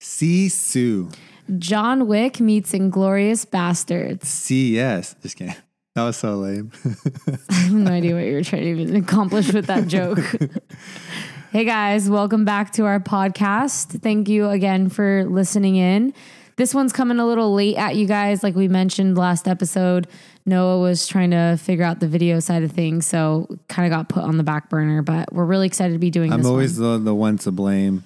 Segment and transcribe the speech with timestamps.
[0.00, 1.14] Sisu.
[1.58, 4.24] John Wick meets Inglourious Basterds.
[4.26, 5.14] C yes.
[5.22, 5.54] Just kidding.
[5.94, 6.72] That was so lame.
[7.50, 10.20] I have no idea what you were trying to even accomplish with that joke.
[11.50, 14.00] hey guys, welcome back to our podcast.
[14.00, 16.14] Thank you again for listening in.
[16.56, 18.42] This one's coming a little late at you guys.
[18.42, 20.06] Like we mentioned last episode,
[20.46, 24.08] Noah was trying to figure out the video side of things, so kind of got
[24.08, 25.02] put on the back burner.
[25.02, 26.34] But we're really excited to be doing this.
[26.34, 26.50] I'm this.
[26.50, 27.04] always one.
[27.04, 28.04] the the one to blame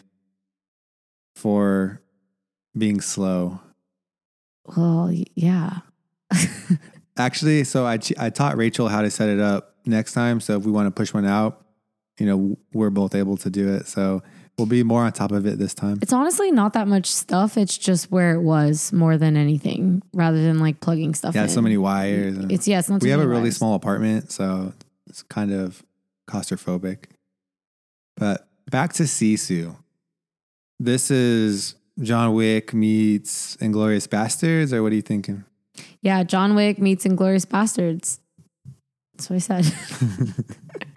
[1.35, 2.01] for
[2.77, 3.61] being slow.
[4.77, 5.81] well, yeah.
[7.17, 10.41] Actually, so I I taught Rachel how to set it up next time.
[10.41, 11.65] So if we want to push one out,
[12.19, 13.87] you know, we're both able to do it.
[13.87, 14.23] So
[14.59, 15.99] we'll be more on top of it this time.
[16.03, 17.57] It's honestly not that much stuff.
[17.57, 21.35] It's just where it was more than anything, rather than like plugging stuff.
[21.35, 21.49] Yeah, in.
[21.49, 22.37] so many wires.
[22.51, 23.03] It's yeah, it's not.
[23.03, 23.57] we have a really wires.
[23.57, 24.73] small apartment, so
[25.09, 25.85] it's kind of
[26.29, 27.05] claustrophobic.
[28.17, 29.77] But back to Sisu.
[30.85, 35.47] This is John Wick meets Inglourious Basterds, or what are you thinking?
[36.03, 38.19] Yeah, John Wick meets Inglourious Basterds.
[39.17, 39.73] That's what I said.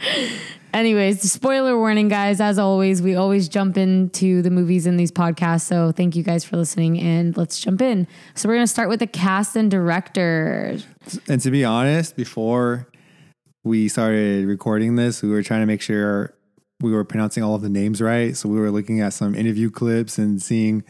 [0.73, 2.41] Anyways, spoiler warning, guys.
[2.41, 5.61] As always, we always jump into the movies in these podcasts.
[5.61, 8.07] So thank you guys for listening, and let's jump in.
[8.35, 10.79] So we're gonna start with the cast and director.
[11.29, 12.89] And to be honest, before
[13.63, 16.33] we started recording this, we were trying to make sure
[16.81, 18.36] we were pronouncing all of the names right.
[18.36, 20.84] So we were looking at some interview clips and seeing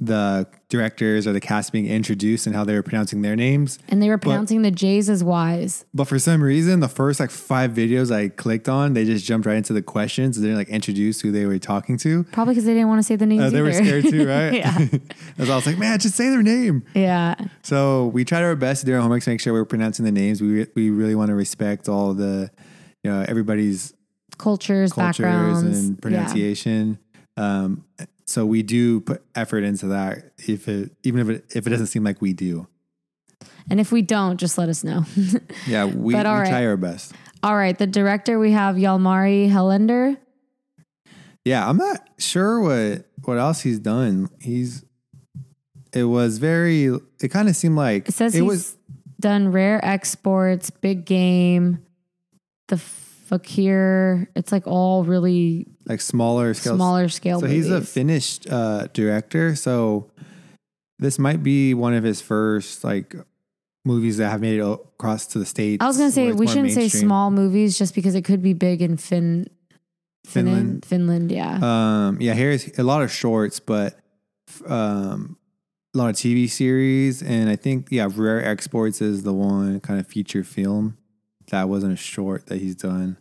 [0.00, 3.78] the directors or the cast being introduced and how they were pronouncing their names.
[3.90, 5.84] And they were pronouncing the J's as Y's.
[5.92, 9.46] But for some reason, the first like five videos I clicked on, they just jumped
[9.46, 10.40] right into the questions.
[10.40, 12.24] They didn't like introduce who they were talking to.
[12.24, 13.42] Probably because they didn't want to say the names.
[13.42, 14.54] Uh, they were scared too, right?
[14.54, 14.78] yeah.
[15.38, 16.82] As I was like, man, just say their name.
[16.94, 17.34] Yeah.
[17.62, 20.06] So we tried our best to do our homework to make sure we were pronouncing
[20.06, 20.40] the names.
[20.40, 22.50] We we really want to respect all the,
[23.04, 23.92] you know, everybody's
[24.40, 26.00] Cultures, cultures backgrounds, and Yeah.
[26.00, 26.98] pronunciation.
[27.36, 27.84] Um,
[28.26, 31.88] so we do put effort into that, if it even if it if it doesn't
[31.88, 32.66] seem like we do.
[33.68, 35.04] And if we don't, just let us know.
[35.66, 36.48] Yeah, we, But all we right.
[36.48, 37.12] try our best.
[37.42, 40.16] All right, the director we have Yalmari Helander.
[41.44, 44.28] Yeah, I'm not sure what what else he's done.
[44.40, 44.84] He's
[45.92, 46.84] it was very
[47.20, 48.76] it kind of seemed like It says it he's was
[49.18, 51.84] done rare exports, big game,
[52.68, 52.76] the
[53.30, 54.28] Fakir.
[54.34, 56.74] It's like all really like smaller scale.
[56.74, 57.40] smaller scale.
[57.40, 57.92] So he's a movies.
[57.92, 60.10] finished uh director, so
[60.98, 63.14] this might be one of his first like
[63.84, 65.80] movies that have made it across to the states.
[65.80, 68.82] I was gonna say we shouldn't say small movies just because it could be big
[68.82, 69.46] in Fin,
[70.26, 70.84] Finland.
[70.84, 71.30] Finland.
[71.30, 72.08] Finland, yeah.
[72.08, 73.96] Um, yeah, here's a lot of shorts, but
[74.66, 75.36] um,
[75.94, 80.00] a lot of TV series, and I think yeah, Rare Exports is the one kind
[80.00, 80.96] of feature film
[81.50, 83.16] that wasn't a short that he's done.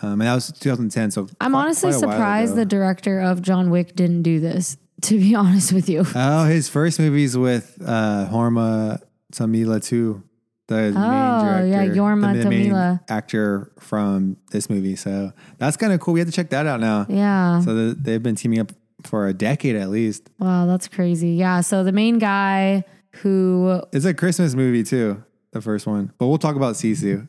[0.00, 1.10] Um, and that was 2010.
[1.10, 4.76] So I'm quite- honestly quite surprised the director of John Wick didn't do this.
[5.02, 6.04] To be honest with you.
[6.14, 9.02] oh, his first movies with uh, Horma
[9.32, 10.22] Tommila too.
[10.68, 13.00] The main Oh, director, yeah, Jorma the, the main Tommila.
[13.08, 14.94] actor from this movie.
[14.94, 16.14] So that's kind of cool.
[16.14, 17.06] We have to check that out now.
[17.08, 17.60] Yeah.
[17.62, 18.70] So the, they've been teaming up
[19.02, 20.30] for a decade at least.
[20.38, 21.30] Wow, that's crazy.
[21.30, 21.62] Yeah.
[21.62, 22.84] So the main guy
[23.16, 26.12] who It's a Christmas movie too, the first one.
[26.18, 27.26] But we'll talk about Sisu.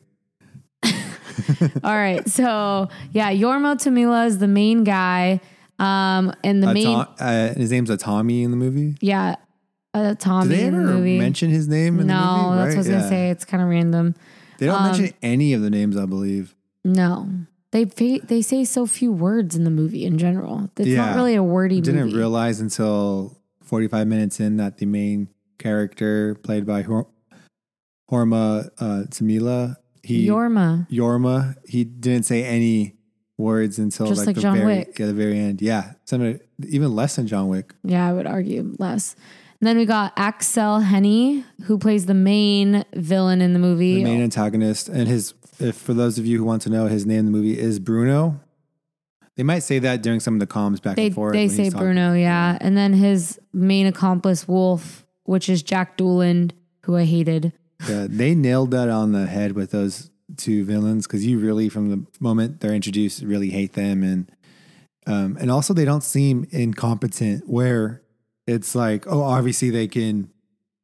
[1.84, 2.28] All right.
[2.28, 5.40] So yeah, Yormo Tommila is the main guy.
[5.78, 6.86] Um, and the Uh, main
[7.18, 8.94] uh, his name's a Tommy in the movie.
[9.00, 9.34] yeah,
[9.92, 11.18] uh, Tommy Did they in ever the movie.
[11.18, 12.34] mention his name in no, the movie?
[12.34, 12.68] that's Right?
[12.68, 12.92] what I was Yeah.
[12.98, 13.30] gonna say.
[13.30, 14.14] It's kind of random.
[14.58, 16.54] They don't Um, mention any of the names, I believe.
[16.84, 17.28] No,
[17.72, 20.70] they they say so few words in the movie in general.
[20.76, 21.06] It's Yeah.
[21.06, 22.16] not really a wordy Didn't movie.
[22.18, 25.26] realize until 45 minutes in that the main
[25.58, 27.08] character, played by Hor-
[28.10, 30.88] Horma uh, Tommila, he Yorma.
[30.90, 32.94] Yorma, he didn't say any
[33.36, 34.98] words until Just like, like the John very Wick.
[34.98, 35.60] yeah, the very end.
[35.62, 36.38] Yeah, some
[36.68, 37.74] even less than John Wick.
[37.82, 39.16] Yeah, I would argue less.
[39.60, 43.96] And then we got Aksel Hennie, who plays the main villain in the movie.
[43.96, 47.06] the main antagonist and his if for those of you who want to know his
[47.06, 48.40] name in the movie is bruno
[49.36, 51.70] they might say that during some of the comms back they and forth they say.
[51.70, 52.56] Bruno, yeah.
[52.60, 56.52] And then his main accomplice, Wolf, which is Jack Doolan,
[56.84, 57.52] who I hated.
[57.88, 61.90] Yeah, they nailed that on the head with those two villains because you really from
[61.90, 64.32] the moment they're introduced really hate them and
[65.06, 68.02] um and also they don't seem incompetent where
[68.46, 70.30] it's like oh obviously they can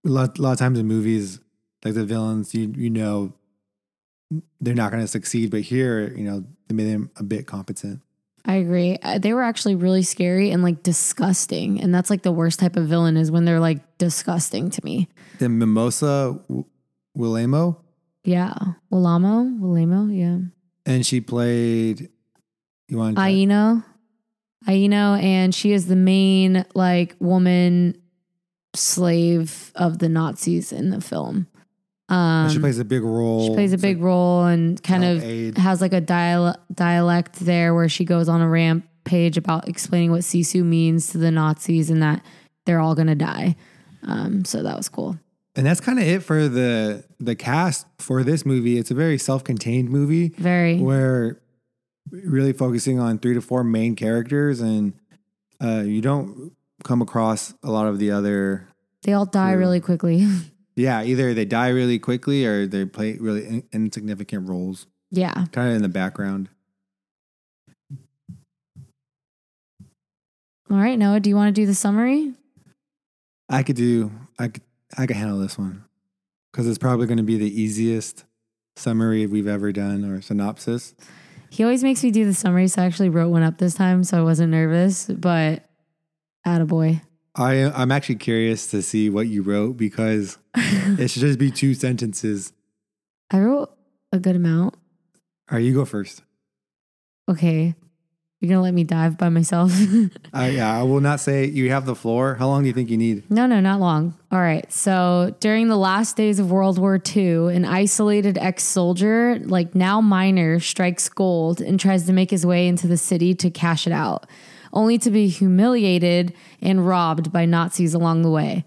[0.06, 1.40] a lot, a lot of times in movies
[1.84, 3.32] like the villains you you know
[4.60, 8.00] they're not going to succeed but here you know they made them a bit competent
[8.46, 8.96] I agree.
[9.02, 11.78] Uh, They were actually really scary and like disgusting.
[11.78, 15.08] And that's like the worst type of villain is when they're like disgusting to me.
[15.38, 16.40] the mimosa
[17.20, 17.76] W- Willemo,
[18.24, 18.54] Yeah.
[18.92, 19.58] Willamo?
[19.60, 20.16] Willamo?
[20.16, 20.38] Yeah.
[20.86, 22.08] and she played
[22.88, 23.82] you want Aino?
[24.66, 27.96] Aino, and she is the main like woman
[28.74, 31.46] slave of the Nazis in the film.
[32.08, 33.46] Um, she plays a big role.
[33.46, 35.56] she plays a big like role and kind of aid.
[35.58, 40.22] has like a dial- dialect there where she goes on a rampage about explaining what
[40.22, 42.24] Sisu means to the Nazis and that
[42.66, 43.54] they're all gonna die.
[44.02, 45.18] Um, so that was cool.
[45.56, 48.78] And that's kind of it for the the cast for this movie.
[48.78, 50.78] It's a very self-contained movie Very.
[50.78, 51.40] where
[52.10, 54.94] really focusing on three to four main characters, and
[55.62, 56.52] uh, you don't
[56.84, 58.68] come across a lot of the other.
[59.02, 60.26] They all die really quickly.
[60.76, 65.44] Yeah, either they die really quickly or they play really in- insignificant roles, yeah.
[65.52, 66.48] kind of in the background.
[70.70, 72.32] All right, Noah, do you want to do the summary?
[73.48, 74.10] I could do.
[74.38, 74.62] I could.
[74.96, 75.84] I can handle this one
[76.50, 78.24] because it's probably going to be the easiest
[78.76, 80.94] summary we've ever done or synopsis.
[81.50, 84.04] He always makes me do the summary, so I actually wrote one up this time,
[84.04, 85.06] so I wasn't nervous.
[85.06, 85.64] But,
[86.46, 87.02] attaboy.
[87.34, 91.74] I I'm actually curious to see what you wrote because it should just be two
[91.74, 92.52] sentences.
[93.30, 93.70] I wrote
[94.12, 94.74] a good amount.
[95.50, 96.22] All right, you go first.
[97.28, 97.74] Okay,
[98.40, 99.70] you're gonna let me dive by myself.
[99.74, 100.08] I,
[100.48, 102.36] uh, yeah, I will not say you have the floor.
[102.36, 103.30] How long do you think you need?
[103.30, 104.14] No, no, not long.
[104.32, 104.70] All right.
[104.72, 110.00] So during the last days of World War II, an isolated ex soldier, like now
[110.00, 113.92] minor, strikes gold and tries to make his way into the city to cash it
[113.92, 114.26] out,
[114.72, 116.32] only to be humiliated
[116.62, 118.64] and robbed by Nazis along the way.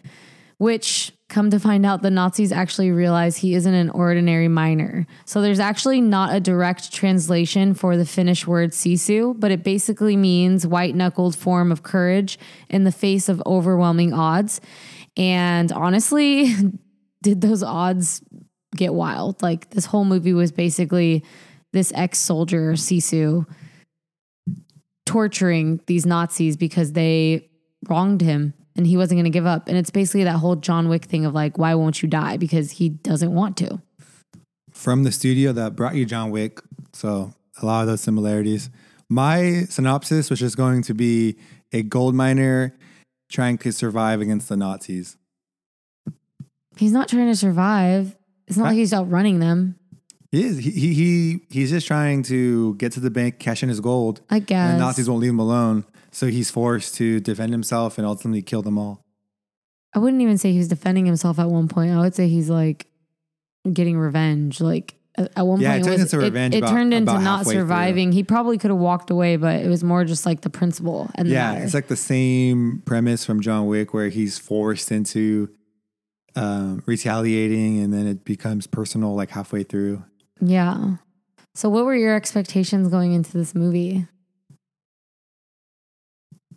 [0.60, 5.08] Which, come to find out, the Nazis actually realize he isn't an ordinary miner.
[5.26, 10.16] So there's actually not a direct translation for the Finnish word sisu, but it basically
[10.16, 12.38] means white knuckled form of courage
[12.70, 14.62] in the face of overwhelming odds.
[15.18, 16.54] And honestly,
[17.24, 18.22] did those odds
[18.76, 19.42] get wild?
[19.42, 21.24] Like this whole movie was basically
[21.72, 23.48] this ex soldier, Sisu,
[25.08, 27.50] torturing these Nazis because they
[27.90, 29.68] wronged him and he wasn't going to give up.
[29.68, 32.38] And it's basically that whole John Wick thing of like, why won't you die?
[32.38, 33.82] Because he doesn't want to.
[34.72, 36.60] From the studio that brought you John Wick,
[36.94, 38.70] so a lot of those similarities.
[39.10, 41.38] My synopsis was just going to be
[41.72, 42.76] a gold miner
[43.30, 45.18] trying to survive against the Nazis.
[46.78, 48.16] He's not trying to survive.
[48.48, 49.78] It's not like he's outrunning them.
[50.32, 50.58] He is.
[50.58, 54.22] He, he, he he's just trying to get to the bank, cash in his gold.
[54.32, 54.72] I guess.
[54.72, 55.86] And the Nazis won't leave him alone.
[56.14, 59.04] So he's forced to defend himself and ultimately kill them all.
[59.94, 61.92] I wouldn't even say he was defending himself at one point.
[61.92, 62.88] I would say he's like
[63.72, 64.62] getting revenge.
[64.62, 67.54] Like at one Yeah, it point, was, into revenge It, about- turned into not halfway
[67.54, 67.62] through.
[67.64, 68.12] surviving.
[68.12, 71.28] He probably could have walked away, but it was more just like the principle and
[71.28, 75.50] Yeah, it's like the same premise from John Wick where he's forced into
[76.36, 80.04] um, retaliating and then it becomes personal like halfway through.
[80.42, 80.96] yeah.
[81.56, 84.08] So, what were your expectations going into this movie?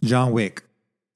[0.07, 0.63] John Wick,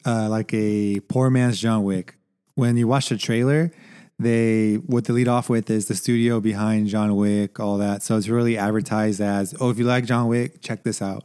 [0.05, 2.17] uh, like a poor man's John Wick.
[2.55, 3.73] When you watch the trailer,
[4.19, 8.03] they what they lead off with is the studio behind John Wick, all that.
[8.03, 11.25] So it's really advertised as, oh, if you like John Wick, check this out.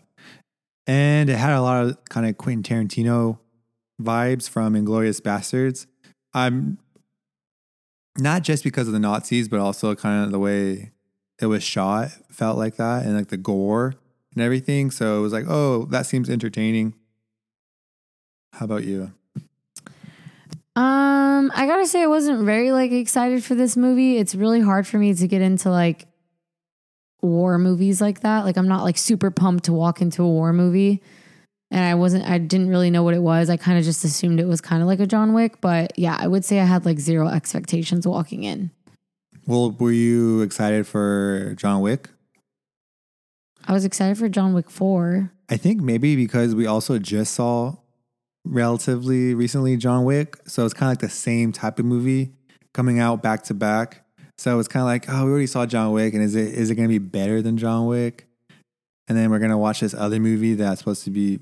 [0.88, 3.40] And it had a lot of kind of Quentin Tarantino
[4.02, 5.88] vibes from Inglourious Basterds.
[6.34, 6.78] I'm
[8.18, 10.92] not just because of the Nazis, but also kind of the way
[11.42, 13.96] it was shot felt like that, and like the gore
[14.34, 14.92] and everything.
[14.92, 16.94] So it was like, oh, that seems entertaining.
[18.56, 19.12] How about you?
[20.78, 24.18] Um, I gotta say, I wasn't very like excited for this movie.
[24.18, 26.08] It's really hard for me to get into like
[27.22, 28.46] war movies like that.
[28.46, 31.02] Like, I'm not like super pumped to walk into a war movie.
[31.72, 33.50] And I wasn't, I didn't really know what it was.
[33.50, 35.60] I kind of just assumed it was kind of like a John Wick.
[35.60, 38.72] But yeah, I would say I had like zero expectations walking in.
[39.46, 42.10] Well, were you excited for John Wick?
[43.68, 45.32] I was excited for John Wick 4.
[45.50, 47.76] I think maybe because we also just saw
[48.46, 50.38] relatively recently John Wick.
[50.46, 52.34] So it's kind of like the same type of movie
[52.74, 54.06] coming out back to back.
[54.38, 56.70] So it's kind of like, oh, we already saw John Wick, and is it is
[56.70, 58.28] it going to be better than John Wick?
[59.08, 61.40] And then we're going to watch this other movie that's supposed to be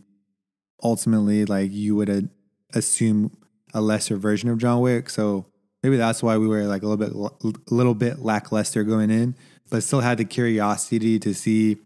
[0.83, 2.29] ultimately like you would
[2.73, 3.31] assume
[3.73, 5.09] a lesser version of John Wick.
[5.09, 5.45] So
[5.81, 9.35] maybe that's why we were like a little bit a little bit lackluster going in,
[9.69, 11.77] but still had the curiosity to see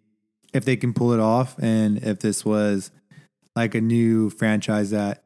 [0.53, 2.91] if they can pull it off and if this was
[3.57, 5.23] like a new franchise that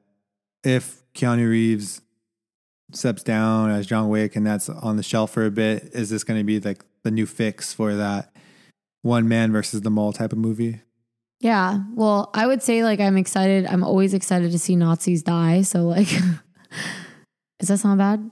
[0.63, 2.01] if Keanu Reeves
[2.93, 6.23] steps down as John Wick and that's on the shelf for a bit, is this
[6.23, 8.33] going to be like the new fix for that
[9.01, 10.79] one man versus the mall type of movie?
[11.41, 11.81] Yeah.
[11.93, 13.65] Well, I would say like I'm excited.
[13.65, 15.63] I'm always excited to see Nazis die.
[15.63, 16.07] So, like,
[17.59, 18.31] does that sound bad?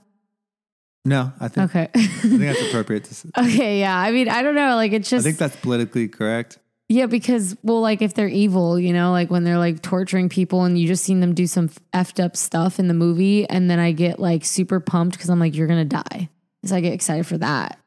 [1.04, 1.88] No, I think Okay.
[1.94, 3.04] I think that's appropriate.
[3.04, 3.80] To, okay.
[3.80, 3.98] Yeah.
[3.98, 4.76] I mean, I don't know.
[4.76, 5.26] Like, it's just.
[5.26, 6.58] I think that's politically correct.
[6.90, 10.64] Yeah, because well, like if they're evil, you know, like when they're like torturing people,
[10.64, 13.78] and you just seen them do some effed up stuff in the movie, and then
[13.78, 16.28] I get like super pumped because I'm like, you're gonna die.
[16.64, 17.78] So I get excited for that.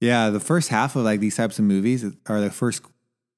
[0.00, 2.82] Yeah, the first half of like these types of movies are the first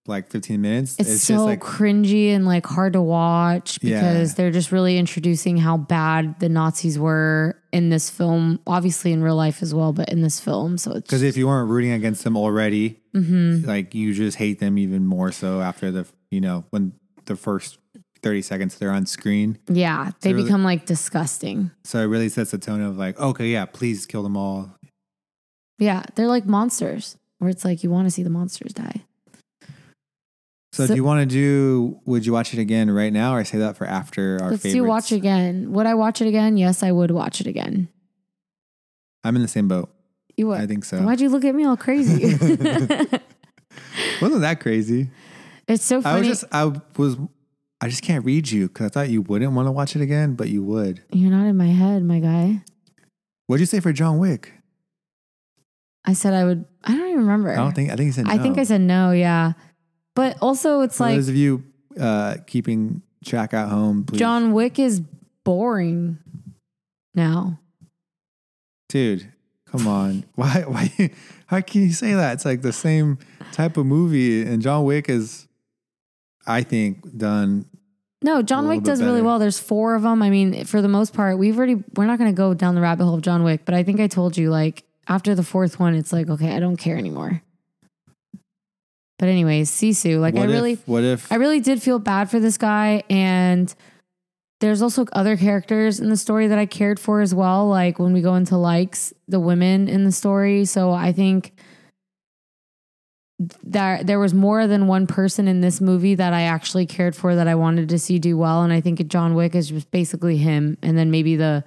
[0.08, 0.96] like 15 minutes.
[0.98, 4.00] It's, so cringy and like hard to watch Yeah.
[4.00, 8.60] because they're just really introducing how bad the Nazis were in this film.
[8.66, 10.78] Obviously in real life as well, but in this film.
[10.78, 13.66] So it's because if you weren't rooting against them already, Mm-hmm.
[13.68, 16.92] like you just hate them even more so after the you know when
[17.24, 17.78] the first
[18.22, 19.58] 30 seconds they're on screen.
[19.68, 21.70] yeah, they really- become like disgusting.
[21.84, 24.74] So it really sets the tone of like, okay, yeah, please kill them all.
[25.78, 29.02] Yeah, they're like monsters, where it's like you want to see the monsters die.
[30.72, 33.44] So, So- if you want to do, would you watch it again right now or
[33.44, 34.74] say that for after our Let's favorites?
[34.74, 35.72] do watch again.
[35.72, 36.56] Would I watch it again?
[36.56, 37.88] Yes, I would watch it again.
[39.24, 39.90] I'm in the same boat.
[40.36, 40.60] You would.
[40.60, 41.00] I think so.
[41.02, 42.24] Why'd you look at me all crazy?
[44.20, 45.10] Wasn't that crazy?
[45.68, 46.16] it's so funny.
[46.16, 47.16] I was just, I was,
[47.80, 50.34] I just can't read you because I thought you wouldn't want to watch it again,
[50.34, 51.02] but you would.
[51.10, 52.62] You're not in my head, my guy.
[53.46, 54.52] What'd you say for John Wick?
[56.04, 56.64] I said I would.
[56.84, 57.50] I don't even remember.
[57.50, 58.32] I don't think, I think you said no.
[58.32, 59.10] I think I said no.
[59.10, 59.52] Yeah,
[60.14, 61.64] but also it's For like those of you
[61.98, 64.18] uh, keeping track at home, please.
[64.18, 65.00] John Wick is
[65.44, 66.18] boring
[67.14, 67.58] now.
[68.88, 69.32] Dude,
[69.70, 70.24] come on.
[70.34, 71.10] Why, why,
[71.46, 72.34] how can you say that?
[72.34, 73.18] It's like the same
[73.52, 75.46] type of movie, and John Wick is,
[76.46, 77.66] I think, done.
[78.22, 79.38] No, John Wick does really well.
[79.38, 80.22] There's four of them.
[80.22, 81.82] I mean, for the most part, we've already.
[81.94, 84.00] We're not going to go down the rabbit hole of John Wick, but I think
[84.00, 87.42] I told you like after the fourth one, it's like okay, I don't care anymore.
[89.18, 92.30] But anyways, Sisu, like what I if, really, what if, I really did feel bad
[92.30, 93.02] for this guy.
[93.08, 93.74] And
[94.60, 97.68] there's also other characters in the story that I cared for as well.
[97.68, 100.64] Like when we go into likes, the women in the story.
[100.64, 101.52] So I think
[103.64, 107.34] that there was more than one person in this movie that I actually cared for
[107.34, 108.62] that I wanted to see do well.
[108.62, 110.78] And I think John Wick is just basically him.
[110.82, 111.62] And then maybe the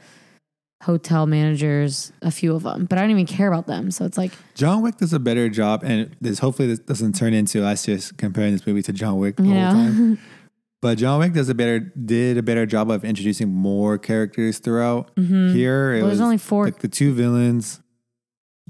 [0.82, 3.92] hotel managers, a few of them, but I don't even care about them.
[3.92, 7.34] So it's like, John Wick does a better job, and this hopefully this doesn't turn
[7.34, 10.20] into us just comparing this movie to John Wick the you whole time.
[10.82, 15.12] But John Wick does a better did a better job of introducing more characters throughout.
[15.18, 16.02] Here, it Mm-hmm.
[16.02, 17.82] Well, was only four- like the two villains,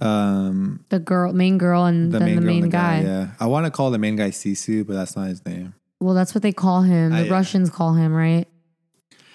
[0.02, 3.02] um, the girl, main girl, and the then main, the main the guy.
[3.02, 5.74] Yeah, I want to call the main guy Sisu, but that's not his name.
[6.00, 7.12] Well, that's what they call him.
[7.12, 8.48] The I- Russians call him, right?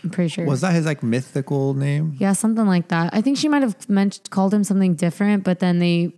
[0.02, 0.44] I'm pretty sure.
[0.44, 2.16] Was that his like mythical name?
[2.18, 3.14] Yeah, something like that.
[3.14, 6.14] I think she might have mentioned called him something different, but then they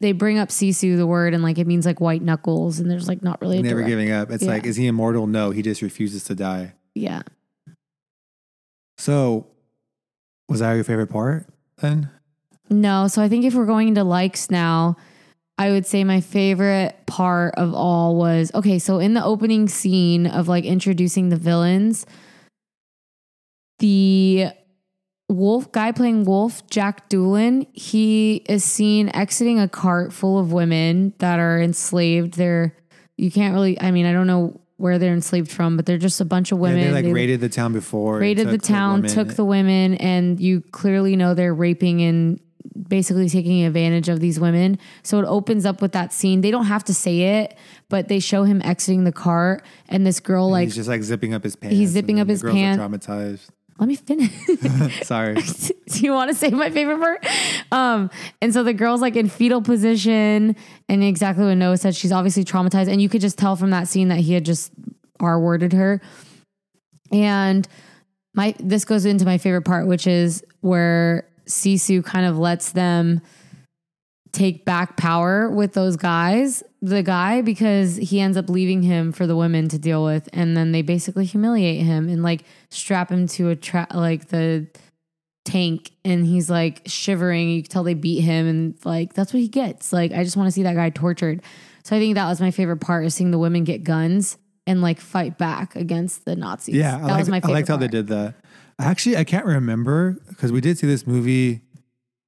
[0.00, 3.08] they bring up Sisu the word and like it means like white knuckles, and there's
[3.08, 4.30] like not really a Never direct- giving up.
[4.30, 4.50] It's Yeah.
[4.50, 5.26] like, is he immortal?
[5.26, 6.74] No, he just refuses to die.
[6.94, 7.22] Yeah.
[8.98, 9.46] So,
[10.48, 11.46] was that your favorite part
[11.78, 12.10] then?
[12.70, 14.96] No, so I think if we're going into likes now,
[15.58, 20.26] I would say my favorite part of all was okay, so in the opening scene
[20.26, 22.06] of like introducing the villains,
[23.78, 24.48] the
[25.32, 31.14] Wolf guy playing Wolf, Jack Doolan, he is seen exiting a cart full of women
[31.18, 32.34] that are enslaved.
[32.34, 32.76] They're
[33.16, 36.20] you can't really I mean, I don't know where they're enslaved from, but they're just
[36.20, 36.78] a bunch of women.
[36.80, 38.18] yeah, they like They- raided the town before.
[38.18, 39.10] raided the town, women.
[39.10, 42.40] took the women, and you clearly know they're raping and
[42.88, 44.78] basically taking advantage of these women.
[45.02, 46.40] So it opens up with that scene.
[46.40, 47.56] They don't have to say it,
[47.88, 51.32] but they show him exiting the cart, and this girl like, he's just like zipping
[51.32, 51.76] up his pants.
[51.76, 52.82] He's zipping and up the his pants.
[52.82, 53.48] Traumatized.
[53.78, 54.30] Let me finish.
[55.02, 55.34] Sorry.
[55.88, 57.26] Do you want to say my favorite part?
[57.72, 58.10] Um,
[58.40, 60.56] and so the girl's like in fetal position,
[60.88, 61.94] and exactly what Noah said.
[61.94, 64.72] She's obviously traumatized, and you could just tell from that scene that he had just
[65.20, 66.00] R worded her.
[67.10, 67.66] And
[68.34, 73.20] my this goes into my favorite part, which is where Sisu kind of lets them
[74.32, 79.26] take back power with those guys, the guy, because he ends up leaving him for
[79.26, 83.28] the women to deal with, and then they basically humiliate him and like strap him
[83.28, 84.66] to a trap, like the
[85.44, 87.50] tank, and he's like shivering.
[87.50, 89.92] You can tell they beat him, and like that's what he gets.
[89.92, 91.42] Like I just want to see that guy tortured.
[91.84, 94.36] So I think that was my favorite part is seeing the women get guns
[94.66, 96.74] and like fight back against the Nazis.
[96.74, 98.34] Yeah, that I, like, was my I liked how they did that.
[98.80, 101.60] Actually, I can't remember because we did see this movie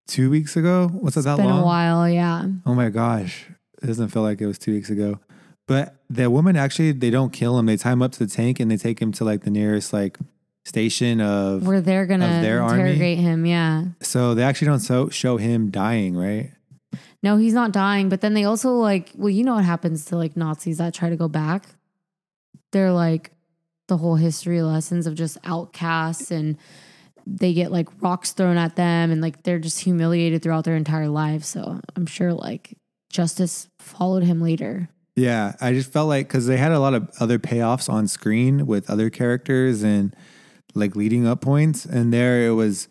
[0.06, 0.90] two weeks ago.
[0.94, 1.62] Was it that Been long?
[1.62, 2.46] a while, yeah.
[2.66, 3.46] Oh my gosh,
[3.84, 5.20] it doesn't feel like it was two weeks ago.
[5.66, 7.66] But the woman actually, they don't kill him.
[7.66, 9.92] They tie him up to the tank and they take him to like the nearest
[9.92, 10.18] like
[10.64, 11.66] station of.
[11.66, 12.80] Where they're gonna their army?
[12.80, 13.84] interrogate him, yeah.
[14.00, 16.50] so they actually don't so, show him dying, right?
[17.22, 18.08] No, he's not dying.
[18.08, 21.08] But then they also like, well, you know what happens to like Nazis that try
[21.08, 21.64] to go back?
[22.72, 23.30] They're like
[23.88, 26.56] the whole history lessons of just outcasts and
[27.26, 31.08] they get like rocks thrown at them and like they're just humiliated throughout their entire
[31.08, 31.44] life.
[31.44, 32.76] So I'm sure like
[33.14, 34.88] justice followed him later.
[35.16, 38.66] Yeah, I just felt like because they had a lot of other payoffs on screen
[38.66, 40.14] with other characters and
[40.74, 42.88] like leading up points, and there it was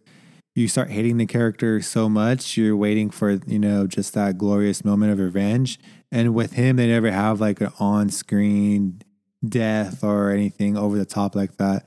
[0.56, 4.86] you start hating the character so much, you're waiting for you know just that glorious
[4.86, 5.78] moment of revenge.
[6.12, 9.02] And with him, they never have like an on screen
[9.46, 11.86] death or anything over the top like that,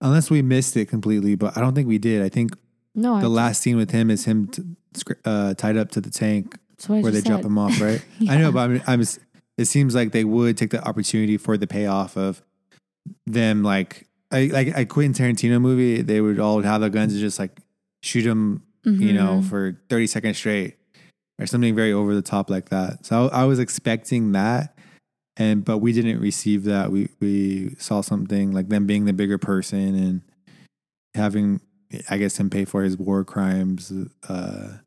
[0.00, 1.34] unless we missed it completely.
[1.34, 2.22] But I don't think we did.
[2.22, 2.52] I think
[2.94, 4.62] No, the I, last scene with him is him t-
[5.24, 7.46] uh, tied up to the tank that's what I where they just drop said.
[7.46, 8.04] him off, right?
[8.28, 9.00] I know, but I'm, I'm.
[9.58, 12.42] It seems like they would take the opportunity for the payoff of
[13.26, 16.00] them, like, I, like a Quentin Tarantino movie.
[16.02, 17.58] They would all have the guns and just like
[18.02, 19.48] shoot him, you know, Mhm.
[19.48, 20.76] for 30 seconds straight,
[21.38, 23.04] or something very over the top like that.
[23.04, 24.76] So I, I was expecting that,
[25.36, 26.90] and but we didn't receive that.
[26.90, 30.22] We we saw something like them being the bigger person and
[31.14, 31.60] having,
[32.08, 33.92] I guess, him pay for his war crimes
[34.28, 34.78] uh,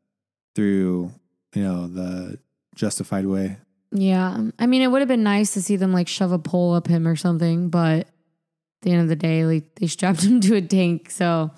[0.56, 1.12] through
[1.56, 2.38] you know the
[2.74, 3.56] justified way.
[3.92, 4.48] Yeah.
[4.58, 6.86] I mean, it would have been nice to see them like shove a pole up
[6.86, 8.06] him or something, but at
[8.82, 11.10] the end of the day, like they strapped him to a tank.
[11.10, 11.50] So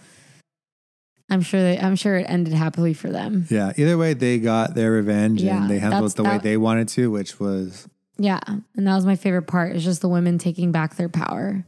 [1.28, 3.46] I'm sure that I'm sure it ended happily for them.
[3.50, 3.72] Yeah.
[3.76, 6.56] Either way, they got their revenge Yeah, and they handled it the way that- they
[6.56, 7.88] wanted to, which was
[8.18, 8.38] Yeah.
[8.46, 9.74] And that was my favorite part.
[9.74, 11.64] Is just the women taking back their power.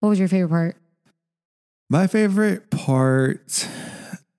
[0.00, 0.76] What was your favorite part?
[1.88, 3.66] my favorite part.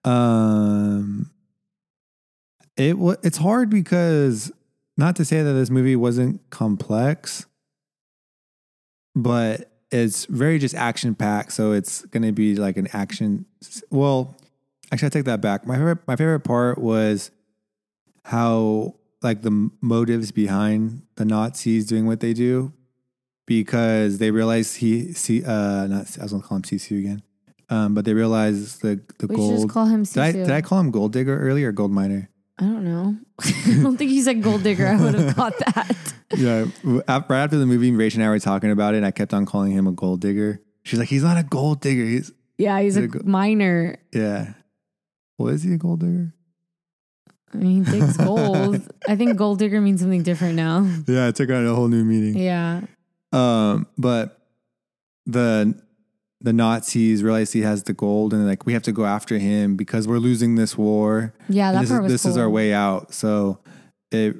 [0.04, 1.32] Um,
[2.78, 3.18] it was.
[3.24, 4.52] It's hard because
[4.98, 7.46] not to say that this movie wasn't complex,
[9.16, 11.52] but it's very just action packed.
[11.54, 13.46] So it's going to be like an action.
[13.90, 14.36] Well,
[14.92, 15.66] actually, I take that back.
[15.66, 17.32] My favorite, my favorite part was
[18.26, 22.74] how like the motives behind the Nazis doing what they do
[23.46, 27.24] because they realize he see uh not I was gonna call him Sisu again.
[27.70, 29.70] Um, but they realize the the We should just gold.
[29.72, 32.30] call him Did I, did I call him gold digger earlier or gold miner?
[32.60, 33.16] I don't know.
[33.40, 34.88] I don't think you said gold digger.
[34.88, 36.14] I would have caught that.
[36.36, 39.34] Yeah, right after the movie, Rachel and I were talking about it, and I kept
[39.34, 40.60] on calling him a gold digger.
[40.84, 42.04] She's like, he's not a gold digger.
[42.04, 43.22] He's Yeah, he's a There you go.
[43.24, 43.96] miner.
[44.14, 44.54] yeah.
[45.38, 46.34] Well, is he a gold digger?
[47.54, 48.82] I mean, he digs gold.
[49.08, 50.82] I think gold digger means something different now.
[51.08, 52.38] Yeah, it took on a whole new meaning.
[52.38, 52.82] Yeah.
[53.32, 54.38] Um, but
[55.26, 55.82] the
[56.40, 59.76] the Nazis realize he has the gold, and like we have to go after him
[59.76, 61.34] because we're losing this war.
[61.50, 63.14] Yeah, And that this part is was this is our way out.
[63.14, 63.60] So
[64.12, 64.36] it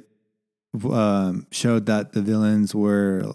[0.84, 3.34] um, showed that the villains were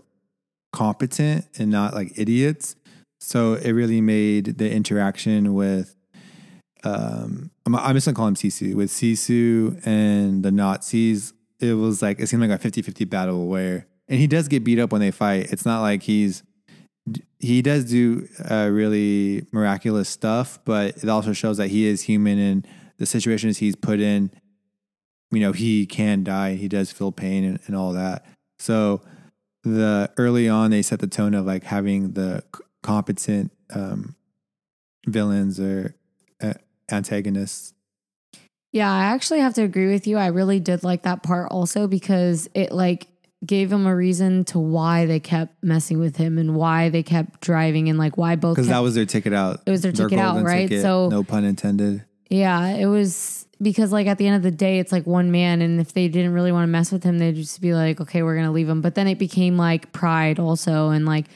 [0.72, 2.76] competent and not like idiots.
[3.20, 5.96] So it really made the interaction with
[6.84, 11.34] um, I'm, I'm just gonna call him Sisu with Sisu and the Nazis.
[11.60, 14.80] It was like it seemed like a 50-50 battle where and he does get beat
[14.80, 15.52] up when they fight.
[15.52, 16.44] It's not like he's
[17.40, 22.40] he does do uh, really miraculous stuff, but it also shows that he is human
[22.40, 24.32] and the situations he's put in,
[25.32, 26.56] you know, he can die.
[26.56, 28.26] He does feel pain and, and all that.
[28.60, 29.02] So
[29.64, 32.44] the early on, they set the tone of like having the
[32.82, 34.16] competent um,
[35.06, 35.96] villains or
[36.42, 36.54] uh,
[36.92, 37.74] antagonists.
[38.72, 40.18] Yeah, I actually have to agree with you.
[40.18, 43.08] I really did like that part also because it like
[43.46, 47.42] gave him a reason to why they kept messing with him and why they kept
[47.42, 49.62] driving and like why both Because that was their ticket out.
[49.66, 50.70] It was their ticket out, right?
[50.70, 52.04] So- no pun intended.
[52.30, 55.62] Yeah, it was because like at the end of the day, it's like one man,
[55.62, 58.24] and if they didn't really want to mess with him, they'd just be like, okay,
[58.24, 58.82] we're gonna leave him.
[58.82, 61.28] But then it became like pride also, and like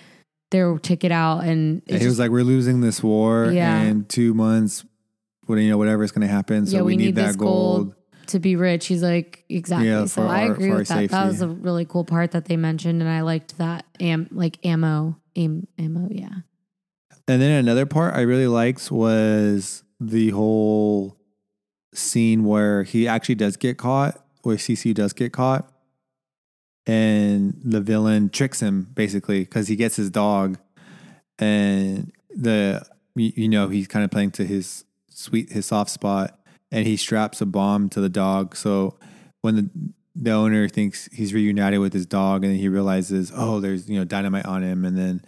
[0.50, 3.82] their ticket out, and it And he was like, "We're losing this war Yeah.
[3.84, 4.86] in two months.
[5.46, 6.66] What you know, whatever is going to happen.
[6.66, 7.86] So Yeah, we, we need, need that gold.
[7.88, 7.96] gold.
[8.30, 8.88] To be rich.
[8.88, 9.88] He's like exactly.
[9.90, 11.10] Yeah, so I our- agree with that.
[11.10, 13.86] That was a really cool part that they mentioned, and I liked that.
[14.00, 16.08] Am like ammo, am, ammo.
[16.12, 16.30] Yeah,
[17.28, 21.18] And then another part I really liked was the whole
[21.94, 25.72] scene where he actually does get caught, where CC does get caught,
[26.86, 30.58] and the villain tricks him basically because he gets his dog,
[31.40, 32.86] and the
[33.16, 36.37] you know he's kind of playing to his sweet his soft spot,
[36.72, 38.56] and he straps a bomb to the dog.
[38.56, 38.98] So
[39.42, 39.70] when the
[40.20, 44.00] the owner thinks he's reunited with his dog, and then he realizes, oh, there's you
[44.00, 45.22] know dynamite on him, and then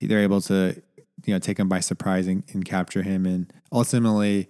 [0.00, 0.80] they're able to
[1.24, 4.48] you know take him by surprise and, and capture him and ultimately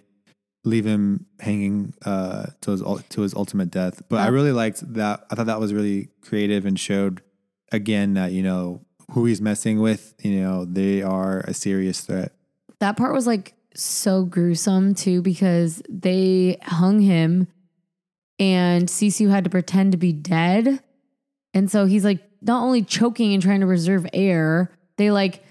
[0.63, 4.01] leave him hanging uh to his to his ultimate death.
[4.09, 5.25] But i really liked that.
[5.29, 7.21] I thought that was really creative and showed
[7.71, 10.13] again that you know who he's messing with.
[10.21, 12.33] You know they are a serious threat.
[12.79, 17.47] That part was like so gruesome too because they hung him,
[18.39, 20.81] and Sisu had to pretend to be dead,
[21.53, 25.43] and so he's like not only choking and trying to reserve air, they like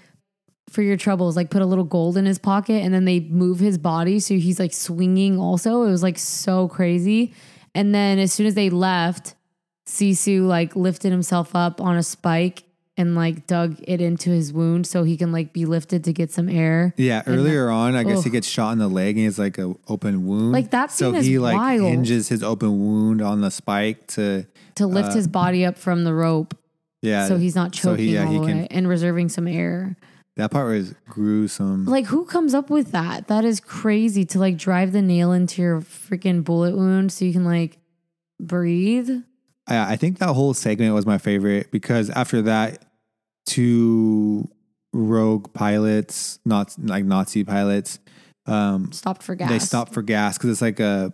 [0.71, 3.59] for your troubles like put a little gold in his pocket and then they move
[3.59, 4.19] his body.
[4.21, 5.83] So he's like swinging also.
[5.85, 7.35] It was like so crazy.
[7.75, 9.35] And then as soon as they left
[9.87, 12.65] Sisu like lifted himself up on a spike
[12.97, 16.31] and like dug it into his wound so he can like be lifted to get
[16.31, 16.95] some air.
[16.97, 19.75] Yeah, earlier on, I guess he gets shot in the leg and it's like a
[19.89, 20.53] open wound.
[20.53, 21.83] Like, that so is he like wild.
[21.83, 26.05] hinges his open wound on the spike to To lift uh, his body up from
[26.05, 26.57] the rope
[27.03, 27.27] yeah.
[27.27, 29.49] so he's not so choking he- yeah, all he the can- way and reserving some
[29.49, 29.97] air.
[30.37, 31.85] That part was gruesome.
[31.87, 33.29] Like who comes up with that?
[33.29, 37.33] That is crazy to like drive the nail into your freaking bullet wound so you
[37.33, 37.79] can like
[38.41, 39.11] breathe.
[39.67, 42.84] I, I think that whole segment was my favorite because after that,
[43.47, 44.49] two
[44.93, 47.99] rogue pilots, not like Nazi pilots,
[48.47, 49.49] um, Stopped for gas.
[49.49, 51.13] they stopped for gas because it's like a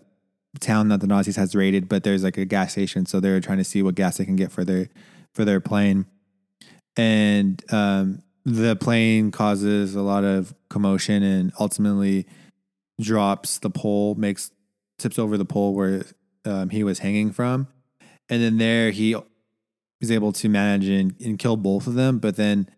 [0.58, 3.58] town that the Nazis has raided, but there's like a gas station, so they're trying
[3.58, 4.88] to see what gas they can get for their
[5.34, 6.06] for their plane,
[6.96, 12.26] and um, the plane causes a lot of commotion and ultimately
[13.00, 14.50] drops the pole, makes
[14.98, 16.04] tips over the pole where
[16.44, 17.68] um, he was hanging from,
[18.28, 19.14] and then there he
[20.00, 22.68] is able to manage and, and kill both of them, but then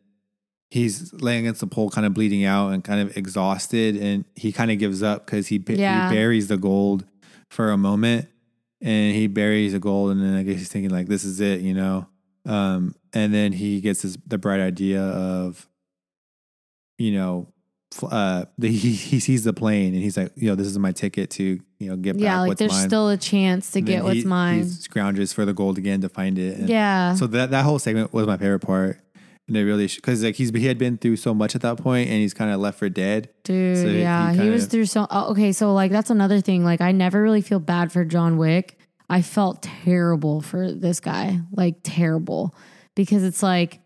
[0.71, 4.53] he's laying against the pole, kind of bleeding out and kind of exhausted, and he
[4.53, 6.09] kind of gives up because he, Yeah.
[6.09, 7.05] he buries the gold
[7.51, 8.29] for a moment,
[8.81, 11.61] and he buries the gold, and then I guess he's thinking like, "This is it,"
[11.61, 12.09] you know.
[12.47, 15.69] Um, and then he gets this the bright idea of,
[16.99, 17.53] you know,
[18.03, 20.93] uh, the, he he sees the plane, and he's like, "You know, this is my
[20.93, 23.87] ticket to you know get yeah, back like there's mine." still a chance to And
[23.87, 24.59] get what's he, mine.
[24.59, 26.59] He scrounges for the gold again to find it.
[26.59, 27.15] and- yeah.
[27.15, 29.01] so that that whole segment was my favorite part,
[29.49, 32.09] and it really because like he's he had been through so much at that point,
[32.09, 33.29] and he's kind of left for dead.
[33.45, 35.07] Dude, So yeah, he, kinda- was through so.
[35.11, 36.65] Oh, okay, so like that's another thing.
[36.65, 38.79] Like I never really feel bad for John Wick.
[39.11, 42.55] I felt terrible for this guy, like terrible,
[42.95, 43.81] because it's like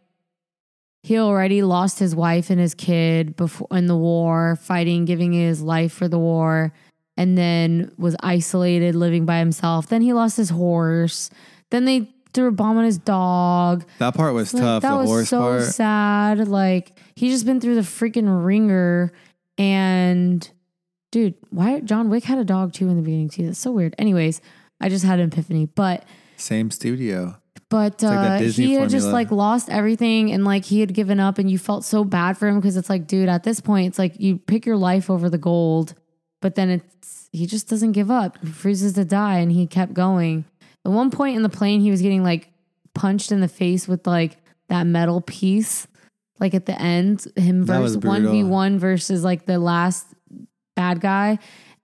[1.03, 5.63] he already lost his wife and his kid before in the war, fighting, giving his
[5.63, 6.73] life for the war,
[7.17, 9.87] and then was isolated, living by himself.
[9.89, 11.31] Then he lost his horse.
[11.71, 13.85] Then they threw a bomb on his dog.
[13.99, 14.83] That part was Like, tough.
[14.83, 15.63] That the was so part.
[15.65, 16.49] sad.
[16.49, 19.13] Like he just been through the freaking ringer,
[19.59, 20.49] and
[21.13, 23.47] dude, why John Wick had a dog too in the beginning too.
[23.47, 23.95] That's so weird.
[23.99, 24.41] Anyways,
[24.81, 26.05] I just had an epiphany, but
[26.37, 27.37] Same studio.
[27.71, 31.39] but uh, Disney he had just like lost everything, and like he had given up,
[31.39, 33.99] and you felt so bad for him because it's like, dude, at this point, it's
[33.99, 35.95] like you pick your life over the gold,
[36.41, 38.39] but then it's he just doesn't give up.
[38.39, 40.45] He refuses to die, and he kept going.
[40.85, 42.51] At one point in the plane, he was getting like
[42.95, 45.87] punched in the face with like that metal piece,
[46.39, 50.07] like at the end, him versus one v one versus like the last
[50.75, 51.39] bad guy,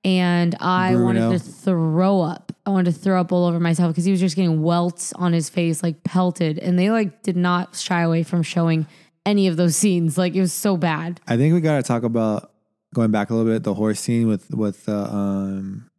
[0.05, 2.53] and I wanted to throw up.
[2.65, 5.33] I wanted to throw up all over myself because he was just getting welts on
[5.33, 8.87] his face, like pelted, and they like did not shy away from showing
[9.27, 10.17] any of those scenes.
[10.17, 11.21] Like it was so bad.
[11.27, 12.52] I think we got to talk about
[12.95, 15.91] going back a little bit the horse scene with with the um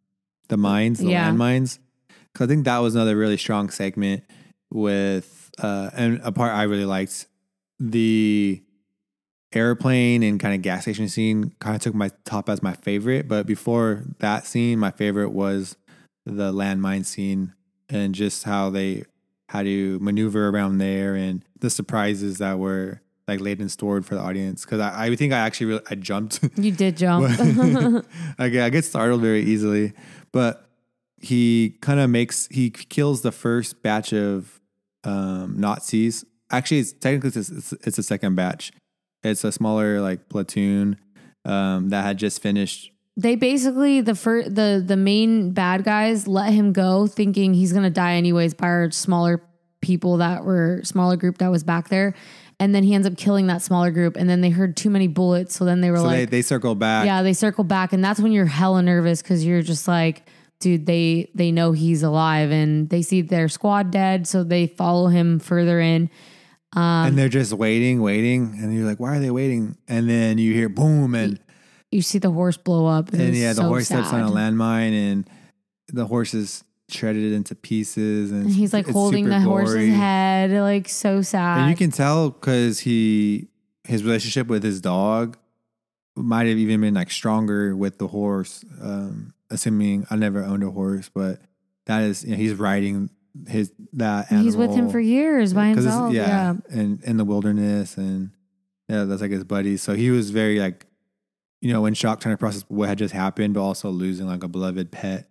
[0.50, 1.32] the mines, the Yeah.
[1.32, 1.80] landmines.
[2.32, 4.24] Because I think that was another really strong segment
[4.72, 7.28] with uh and a part I really liked
[7.80, 8.62] the
[9.54, 13.28] airplane and kind of gas station scene kind of took my top as my favorite
[13.28, 15.76] but before that scene my favorite was
[16.26, 17.54] the landmine scene
[17.88, 19.04] and just how they
[19.50, 24.16] had to maneuver around there and the surprises that were like laid and stored for
[24.16, 27.26] the audience because I, I think I actually really, I jumped You did jump.
[28.40, 29.94] I get, I get startled very easily,
[30.32, 30.66] but
[31.18, 34.60] he kind of makes he kills the first batch of
[35.06, 36.26] um, Nazis.
[36.52, 38.72] Actually, it's technically it's, it's, it's a second batch.
[39.24, 40.98] It's a smaller like platoon
[41.46, 42.92] um, that had just finished.
[43.16, 47.90] they basically the first the the main bad guys let him go, thinking he's gonna
[47.90, 49.42] die anyways by our smaller
[49.82, 52.16] people that were smaller group that was back there.
[52.60, 55.08] And then he ends up killing that smaller group, and then they heard too many
[55.08, 57.06] bullets, so then they were So like, they, they circle back.
[57.06, 60.24] Yeah, they circle back, and that's when you're hella nervous because you're just like,
[60.60, 65.08] dude, they they know he's alive, and they see their squad dead, so they follow
[65.08, 66.10] him further in.
[66.76, 70.38] Um, and they're just waiting, waiting, and you're like, "Why are they waiting?" And then
[70.38, 71.40] you hear boom, and
[71.92, 74.32] You see the horse blow up, and, and yeah, the so horse steps on a
[74.32, 75.30] landmine, and
[75.90, 80.88] the horse is shredded into pieces, and, And he's like holding the horse's head, like
[80.90, 81.60] so sad.
[81.62, 83.48] And you can tell because he
[83.86, 85.38] his relationship with his dog
[86.16, 88.64] might have even been like stronger with the horse.
[88.82, 91.40] Um, assuming I never owned a horse, but
[91.86, 93.10] that is you know, he's riding
[93.48, 94.46] his that animal.
[94.46, 96.14] he's with him for years by himself.
[96.14, 96.56] Yeah.
[96.70, 98.32] and in the wilderness, and
[98.88, 99.78] yeah, that's like his buddy.
[99.78, 100.86] So he was very like,
[101.62, 104.44] you know, in shock, trying to process what had just happened, but also losing like
[104.44, 105.30] a beloved pet.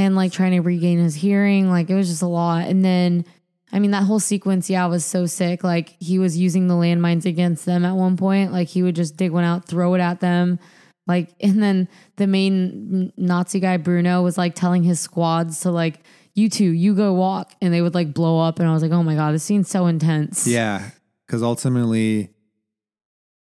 [0.00, 1.70] And like trying to regain his hearing.
[1.70, 2.66] Like it was just a lot.
[2.66, 3.24] And then,
[3.72, 5.62] I mean, that whole sequence, yeah, was so sick.
[5.62, 8.52] Like he was using the landmines against them at one point.
[8.52, 10.58] Like he would just dig one out, throw it at them.
[11.06, 16.00] Like, and then the main Nazi guy, Bruno, was like telling his squads to like
[16.34, 18.92] you two, you go walk, and they would like blow up, and I was like,
[18.92, 20.46] oh my god, this scene's so intense.
[20.46, 20.90] Yeah,
[21.26, 22.30] because ultimately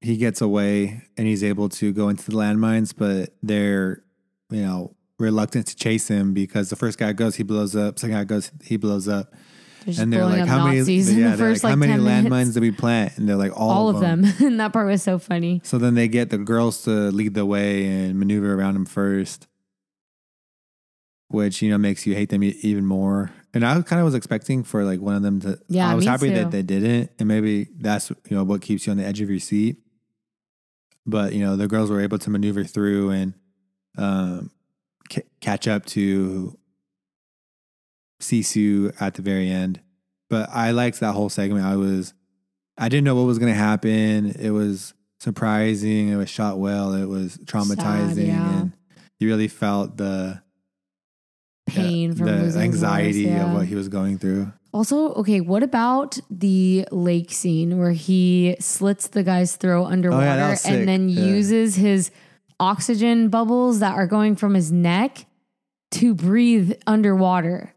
[0.02, 4.04] he gets away and he's able to go into the landmines, but they're
[4.52, 7.99] you know reluctant to chase him because the first guy goes, he blows up.
[7.99, 9.34] Second guy goes, he blows up.
[9.86, 10.78] They're and they're like, how many?
[10.80, 13.17] Yeah, the first like, how many landmines did we plant?
[13.17, 14.23] And they're like, all, All of of them.
[14.23, 15.62] them, and that part was so funny.
[15.63, 19.45] So then they get the girls to lead the way and maneuver around them first,
[21.28, 23.32] which you know makes you hate them e- even more.
[23.54, 25.60] And I kind of was expecting for like one of them to.
[25.67, 26.36] Yeah, I was happy too.
[26.36, 29.30] that they didn't, and maybe that's you know what keeps you on the edge of
[29.30, 29.78] your seat.
[31.06, 33.34] But you know the girls were able to maneuver through and
[33.99, 34.49] um,
[35.10, 36.58] ca- catch up to
[38.22, 39.82] Sisu at the very end.
[40.30, 41.65] But I liked that whole segment.
[41.65, 42.13] I was,
[42.78, 44.32] I didn't know what was going to happen.
[44.39, 46.10] It was surprising.
[46.10, 46.94] It was shot well.
[46.94, 48.60] It was traumatizing, yeah.
[48.62, 48.72] and
[49.20, 50.41] you really felt the
[51.68, 53.48] Pain yeah, from the losing anxiety voice, yeah.
[53.48, 54.54] of what he was going through.
[54.72, 60.52] Also, okay, what about the lake scene where he slits the guy's throat oh, underwater
[60.52, 60.72] Oh, sick.
[60.72, 61.26] and then Yeah.
[61.26, 62.12] uses his
[62.60, 65.26] oxygen bubbles that are going from his neck
[65.91, 67.74] to breathe underwater?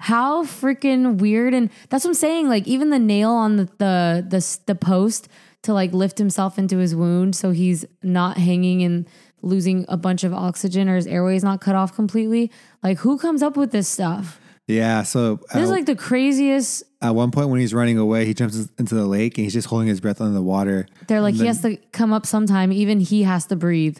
[0.00, 1.52] How freaking weird!
[1.52, 2.48] And that's what I'm saying.
[2.48, 5.28] Like even the nail on the the the, the post
[5.62, 9.06] to like lift himself into his wound so he's not hanging and
[9.42, 12.50] losing a bunch of oxygen or his airways not cut off completely.
[12.82, 14.40] Like who comes up with this stuff?
[14.70, 15.02] Yeah.
[15.02, 18.68] So This is like the craziest at one point when he's running away, he jumps
[18.78, 20.86] into the lake and he's just holding his breath under the water.
[21.08, 22.72] They're like, And he has to come up sometime.
[22.72, 23.98] Even he has to breathe.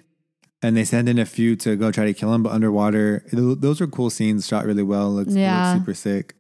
[0.63, 3.25] and they send in a few to go try to kill him, but underwater.
[3.33, 5.11] Those were cool scenes, shot really well.
[5.11, 5.73] Looks, Yeah.
[5.73, 6.35] looks super sick.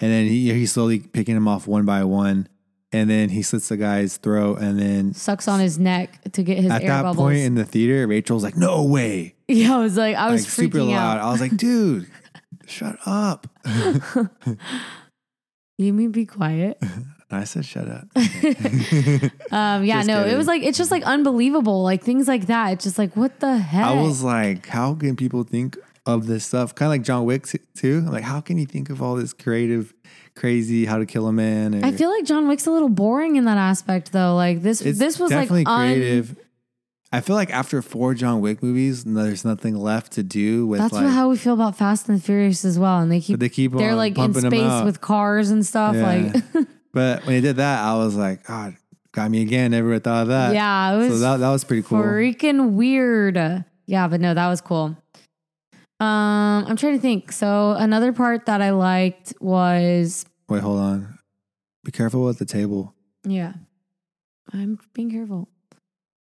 [0.00, 2.48] And then he he's slowly picking him off one by one,
[2.92, 6.58] and then he slits the guy's throat, and then Sucks on his neck to get
[6.58, 7.16] his at air that bubbles.
[7.24, 10.50] point in the theater, Rachel's like, "No way!" yeah, I was like, I was Like
[10.50, 11.18] super loud.
[11.18, 11.24] out.
[11.24, 12.08] I was like, "Dude,
[12.66, 13.46] shut up!"
[15.78, 16.82] You mean be quiet?
[17.30, 18.08] I said, "Shut up."
[19.52, 22.72] Um, yeah, Just no, it was like it's just like unbelievable, like things like that.
[22.72, 23.84] It's just like what the heck?
[23.84, 25.76] I was like, "How can people think
[26.06, 28.04] of this stuff?" Kind of like John Wick too.
[28.06, 29.92] I'm like, "How can you think of all this creative,
[30.34, 33.36] crazy, how to kill a man?" Or, I feel like John Wick's a little boring
[33.36, 34.34] in that aspect, though.
[34.34, 36.36] Like this, this was like definitely un- creative.
[37.16, 40.92] I feel like after four John Wick movies, there's nothing left to do with That's
[40.92, 41.06] like.
[41.06, 42.98] how we feel about Fast and the Furious as well.
[42.98, 45.94] And they keep they keep they're like in space with cars and stuff.
[45.94, 46.32] Yeah.
[46.54, 48.76] Like But when they did that, I was like, God,
[49.12, 49.70] got me again.
[49.70, 50.52] Never thought of that.
[50.52, 52.02] yeah, it was So that that was pretty cool.
[52.02, 53.64] freaking weird.
[53.86, 54.94] Yeah, but no, that was cool.
[55.98, 57.32] Um, I'm trying to think.
[57.32, 61.18] So another part that I liked was Wait, hold on.
[61.82, 62.94] Be careful with the table.
[63.24, 63.54] yeah.
[64.52, 65.48] I'm being careful.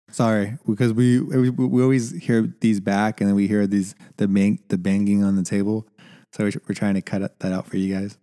[0.10, 4.28] Sorry, because we we, we always hear these back, and then we hear these the
[4.28, 5.86] bang the banging on the table.
[6.34, 8.18] So we're, we're trying to cut that out for you guys.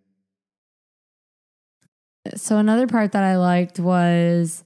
[2.37, 4.65] So another part that I liked was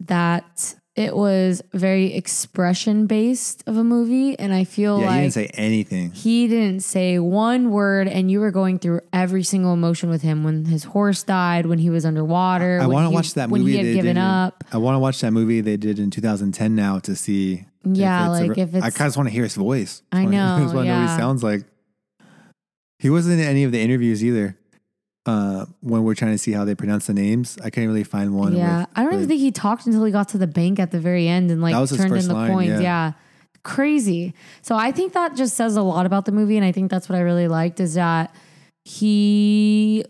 [0.00, 5.20] that it was very expression based of a movie, and I feel yeah, like you
[5.22, 6.12] didn't say anything.
[6.12, 10.44] he didn't say one word, and you were going through every single emotion with him
[10.44, 12.78] when his horse died, when he was underwater.
[12.80, 13.62] I when want to watch that movie.
[13.62, 14.62] when he had they given did in- up.
[14.72, 17.64] I want to watch that movie they did in 2010 now to see.
[17.84, 20.02] Yeah, it's like re- if it's I kind of just want to hear his voice.
[20.12, 21.64] I Just know, just wanna know what he sounds like.
[22.98, 24.58] He wasn't in any of the interviews either.
[25.26, 28.34] Uh, when we're trying to see how they pronounce the names, I couldn't really find
[28.34, 28.56] one.
[28.56, 30.92] Yeah, with- I don't even think he talked until he got to the bank at
[30.92, 32.68] the very end and like That was his turned in the line, coins.
[32.70, 32.80] yeah.
[32.80, 33.12] Yeah.
[33.62, 34.32] crazy.
[34.62, 37.08] So I think that just says a lot about the movie, and I think that's
[37.10, 38.34] what I really liked is that
[38.84, 40.04] he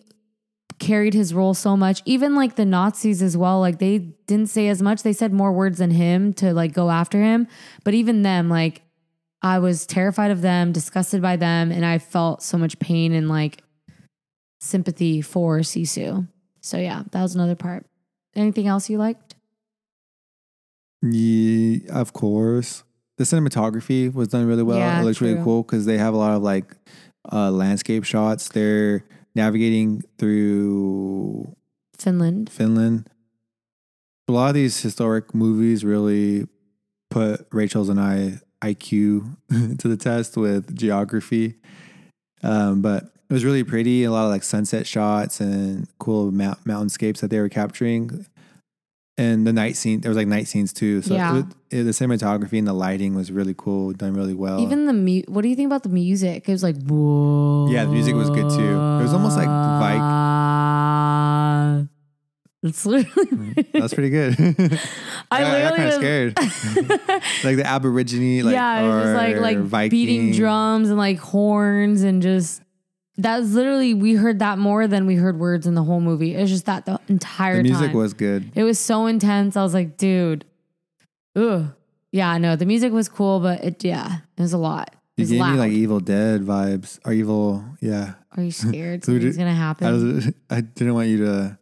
[0.78, 2.00] carried his role so much.
[2.04, 5.02] Even like the Nazis as well, like they didn't say as much.
[5.02, 7.48] They said more words than him to like go after him,
[7.84, 8.82] but even them, like
[9.42, 13.28] I was terrified of them, disgusted by them, and I felt so much pain and
[13.28, 13.62] like
[14.60, 16.28] sympathy for Sisu.
[16.60, 17.86] So yeah, that was another part.
[18.34, 19.34] Anything else you liked?
[21.02, 22.84] Yeah, of course.
[23.16, 24.78] The cinematography was done really well.
[24.78, 26.74] Yeah, it looks really cool because they have a lot of like
[27.30, 28.48] uh, landscape shots.
[28.48, 31.54] They're navigating through
[31.98, 32.50] Finland.
[32.50, 33.08] Finland.
[34.28, 36.46] A lot of these historic movies really
[37.10, 39.36] put Rachel's and I IQ
[39.78, 41.56] to the test with geography.
[42.42, 44.02] Um, but it was really pretty.
[44.04, 48.26] A lot of like sunset shots and cool mount- mountainscapes that they were capturing.
[49.18, 51.02] And the night scene, there was like night scenes too.
[51.02, 51.38] So Yeah.
[51.38, 54.60] it, it- the cinematography and the lighting was really cool, done really well.
[54.60, 56.48] Even the mu- what do you think about the music?
[56.48, 57.68] It was like whoa.
[57.70, 58.70] Yeah, the music was good too.
[58.98, 60.00] It was almost like like-
[62.62, 63.26] It's literally.
[63.30, 63.78] Mm-hmm.
[63.78, 64.34] that's pretty good.
[65.30, 66.36] I got literally was- scared.
[67.44, 69.90] like the Aborigine, like yeah, it was just like like Viking.
[69.90, 72.62] beating drums and like horns and just.
[73.16, 76.34] That's literally we heard that more than we heard words in the whole movie.
[76.34, 77.96] It was just that the entire The music time.
[77.96, 78.50] was good.
[78.54, 79.56] It was so intense.
[79.56, 80.44] I was like, dude,
[81.36, 81.66] ugh.
[82.12, 84.88] Yeah, no, the music was cool, but it yeah, it was a lot.
[85.16, 85.52] It You was gave loud.
[85.52, 88.14] me like Evil Dead vibes, or Evil, yeah.
[88.36, 89.86] Are you scared So we something's did- gonna happen?
[89.86, 91.58] I was, I didn't want you to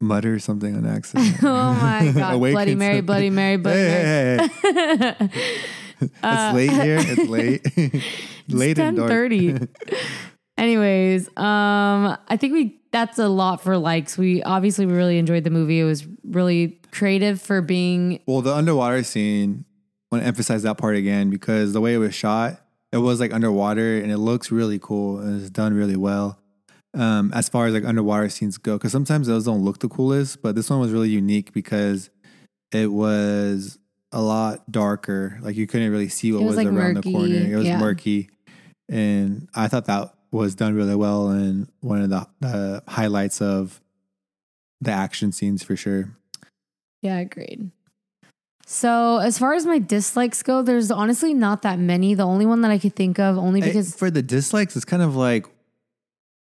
[0.00, 1.36] mutter something on accident.
[1.42, 3.00] oh my god, Bloody Mary.
[3.02, 4.48] Bloody Mary, Bloody hey, Mary.
[4.62, 5.60] hey, hey, hey.
[6.22, 6.98] it's late here.
[7.00, 8.06] It's late.
[8.48, 9.10] late and dark.
[9.10, 9.68] 10:30.
[10.58, 14.16] Anyways, um, I think we that's a lot for likes.
[14.16, 15.80] We obviously we really enjoyed the movie.
[15.80, 19.66] It was really creative for being Well, the underwater scene,
[20.10, 23.20] I want to emphasize that part again because the way it was shot, it was
[23.20, 26.38] like underwater and it looks really cool and it's done really well.
[26.94, 30.40] Um, as far as like underwater scenes go, because sometimes those don't look the coolest,
[30.40, 32.08] but this one was really unique because
[32.72, 33.78] it was
[34.12, 35.38] a lot darker.
[35.42, 37.34] Like you couldn't really see what It was, was, like, around murky, the corner.
[37.34, 37.78] It was yeah.
[37.78, 38.30] murky,
[38.88, 43.80] and I thought that was done really well and one of the, the highlights of
[44.80, 46.16] the action scenes for sure.
[47.02, 47.70] Yeah, agreed.
[48.66, 52.14] So as far as my dislikes go, there's honestly not that many.
[52.14, 55.02] The only one that I could think of, only because for the dislikes, it's kind
[55.02, 55.46] of like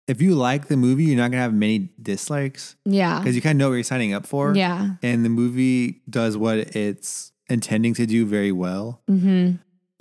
[0.08, 3.56] if you like the movie, you're not gonna have many dislikes yeah, because you kind
[3.56, 4.56] of know what you're signing up for.
[4.56, 9.02] yeah, and the movie does what it's intending to do very well.
[9.08, 9.54] hmm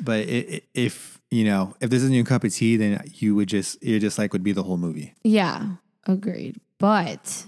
[0.02, 3.34] But it, it, if you know if this isn't your cup of tea, then you
[3.34, 5.14] would just your dislike would be the whole movie.
[5.22, 6.60] yeah, agreed.
[6.78, 7.46] But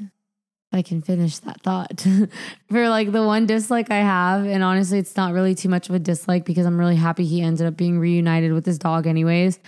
[0.73, 2.07] I can finish that thought
[2.71, 5.95] for like the one dislike I have, and honestly, it's not really too much of
[5.95, 9.59] a dislike because I'm really happy he ended up being reunited with his dog, anyways.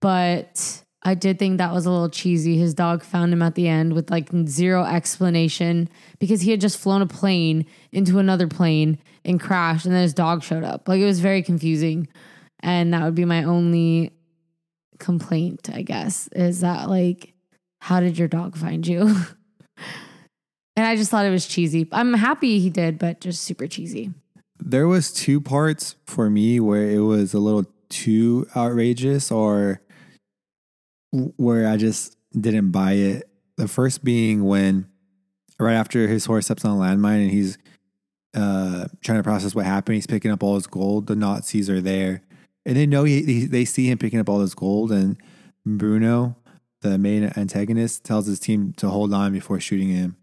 [0.00, 2.56] But I did think that was a little cheesy.
[2.56, 6.78] His dog found him at the end with like zero explanation because he had just
[6.78, 10.88] flown a plane into another plane and crashed, and then his dog showed up.
[10.88, 12.08] Like it was very confusing.
[12.60, 14.12] And that would be my only
[14.98, 17.34] complaint, I guess, is that like,
[17.80, 19.00] how did your dog find you?
[20.76, 21.86] and I just thought it was cheesy.
[21.92, 24.12] I'm happy he did, but just super cheesy.
[24.58, 29.82] There was two parts for me where it was a little too outrageous or
[31.36, 33.28] where I just didn't buy it.
[33.56, 34.86] The first being when
[35.60, 37.58] right after his horse steps on a landmine and he's
[38.34, 41.06] uh, trying to process what happened, he's picking up all his gold.
[41.06, 42.22] The Nazis are there,
[42.66, 44.92] and they know he, he they see him picking up all this gold.
[44.92, 45.16] And
[45.66, 46.36] Bruno,
[46.80, 50.16] the main antagonist, tells his team to hold on before shooting him,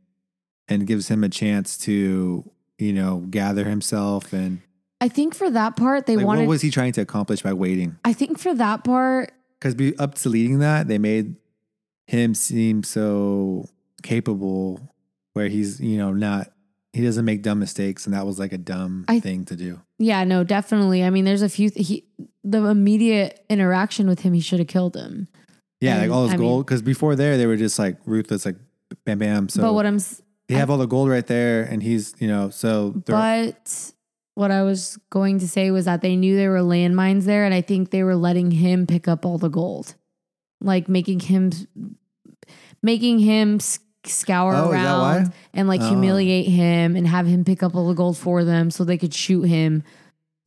[0.68, 4.62] and gives him a chance to you know gather himself and
[5.02, 6.42] I think for that part, they like, wanted.
[6.42, 7.98] what was he trying to accomplish by waiting?
[8.06, 11.38] I think for that part, Because be up to leading that, they made
[12.06, 13.68] him seem so
[14.04, 14.80] capable,
[15.34, 16.52] where he's you know not
[16.94, 19.82] he doesn't make dumb mistakes, and that was like a dumb I- thing to do.
[19.98, 21.04] yeah, no, definitely.
[21.04, 21.70] I mean, there's a few.
[21.76, 22.06] He
[22.44, 25.28] the immediate interaction with him, he should have killed him.
[25.80, 26.66] Yeah, And, like all his I gold.
[26.66, 28.56] Because before there, they were just like ruthless, like
[29.06, 29.50] bam, bam.
[29.50, 30.00] So but what I'm,
[30.48, 33.92] they have all the gold right there, and he's you know so but
[34.36, 37.54] what I was going to say was that they knew there were landmines there, and
[37.54, 39.96] I think they were letting him pick up all the gold,
[40.60, 41.52] like making him,
[42.84, 43.60] making him
[44.06, 45.90] scour Oh, around and like Oh.
[45.90, 49.14] humiliate him and have him pick up all the gold for them so they could
[49.14, 49.84] shoot him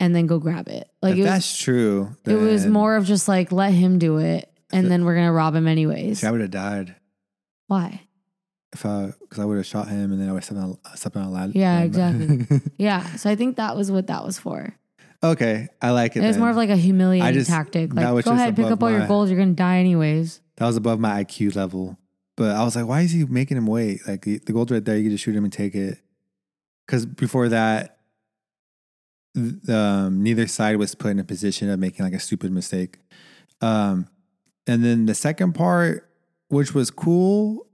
[0.00, 0.88] and then go grab it.
[1.02, 4.50] Like it was, that's true, it was more of just like let him do it,
[4.72, 6.20] and then we're gonna rob him anyways.
[6.20, 6.96] see, I would have died
[7.68, 8.02] Why?
[8.72, 10.78] if I because I would have shot him, and then I would have stepped on
[10.96, 11.52] stepped on a ladder.
[11.54, 12.60] Yeah, exactly.
[12.76, 14.74] Yeah, so I think that was what that was for.
[15.22, 16.24] okay, I like it.
[16.24, 16.40] It was then.
[16.40, 17.94] more of like a humiliating just- tactic.
[17.94, 19.28] Like, go ahead, pick up all your gold.
[19.28, 20.40] You're gonna die anyways.
[20.56, 21.96] that was above my IQ level.
[22.36, 24.00] But I was like, why is he making him wait?
[24.06, 24.96] Like the, the gold's right there.
[24.96, 25.98] You just shoot him and take it.
[26.86, 27.98] Because before that,
[29.34, 32.98] th- um, neither side was put in a position of making like a stupid mistake.
[33.60, 34.08] Um,
[34.66, 36.08] and then the second part,
[36.48, 37.66] which was cool,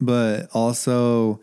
[0.00, 1.40] but also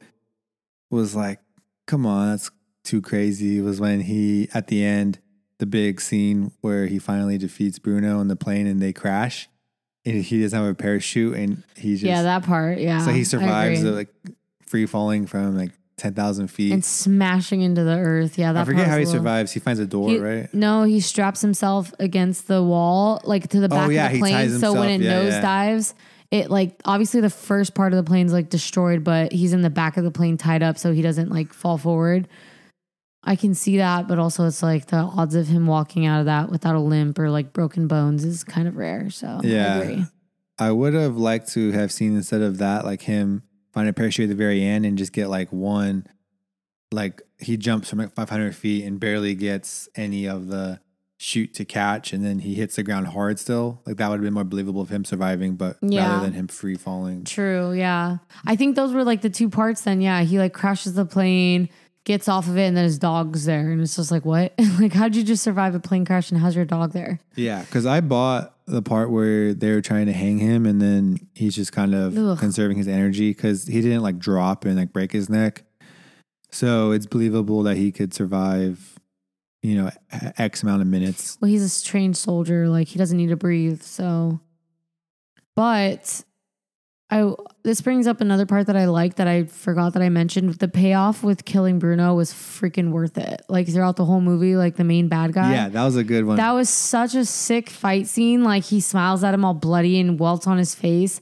[0.89, 1.39] was like,
[1.87, 2.51] come on, that's
[2.83, 3.61] too crazy.
[3.61, 5.19] Was when he at the end,
[5.57, 9.47] the big scene where he finally defeats Bruno in the plane and they crash,
[10.05, 12.77] he doesn't have a parachute and he just yeah, that part.
[12.77, 12.99] Yeah.
[12.99, 14.09] so he survives the, like
[14.65, 16.71] free falling from like ten thousand feet.
[16.73, 18.37] and smashing into the earth.
[18.37, 19.51] Yeah, that I forget how he little- survives.
[19.51, 20.53] He finds a door, He- right?
[20.53, 24.11] No, he straps himself against the wall, like to the oh, back Oh, yeah, of
[24.11, 24.59] the he plane.
[24.59, 25.23] So when it himself.
[25.25, 25.41] Yeah, yeah.
[25.75, 25.93] nosedives,
[26.31, 29.69] it like obviously the first part of the plane's like destroyed, but he's in the
[29.69, 32.27] back of the plane tied up so he doesn't like fall forward.
[33.25, 36.25] I can see that, but also it's like the odds of him walking out of
[36.27, 39.09] that without a limp or like broken bones is kind of rare.
[39.09, 39.77] So I Yeah.
[39.77, 40.05] agree.
[40.59, 44.25] I would have liked to have seen instead of that, like him find a parachute
[44.25, 46.05] at the very end and just get like one,
[46.91, 50.79] like he jumps from like 500 feet and barely gets any of the
[51.17, 53.81] chute to catch, and then he hits the ground hard still.
[53.85, 56.09] Like that would have been more believable of him surviving, but Yeah.
[56.11, 57.23] rather than him free falling.
[57.23, 57.71] True.
[57.73, 58.17] Yeah.
[58.45, 60.01] I think those were like the two parts then.
[60.01, 60.21] Yeah.
[60.23, 61.69] He like crashes the plane,
[62.05, 63.71] gets off of it, and then his dog's there.
[63.71, 64.53] And it's just like, what?
[64.79, 67.19] like, how'd you just survive a plane crash and how's your dog there?
[67.35, 71.27] Yeah, because I bought the part where they were trying to hang him, and then
[71.33, 72.39] he's just kind of Ugh.
[72.39, 75.63] conserving his energy because he didn't like drop and like break his neck.
[76.51, 78.97] So it's believable that he could survive,
[79.61, 79.91] you know,
[80.37, 81.37] x amount of minutes.
[81.41, 82.69] Well, he's a trained soldier.
[82.69, 83.81] Like, he doesn't need to breathe.
[83.81, 84.39] So,
[85.55, 86.23] but
[87.11, 87.31] I,
[87.63, 90.55] this brings up another part that I like that I forgot that I mentioned.
[90.55, 93.43] The payoff with killing Bruno was freaking worth it.
[93.47, 95.53] Like, throughout the whole movie, like the main bad guy.
[95.53, 96.37] Yeah, that was a good one.
[96.37, 98.43] That was such a sick fight scene.
[98.43, 101.21] Like he smiles at him all bloody and welts on his face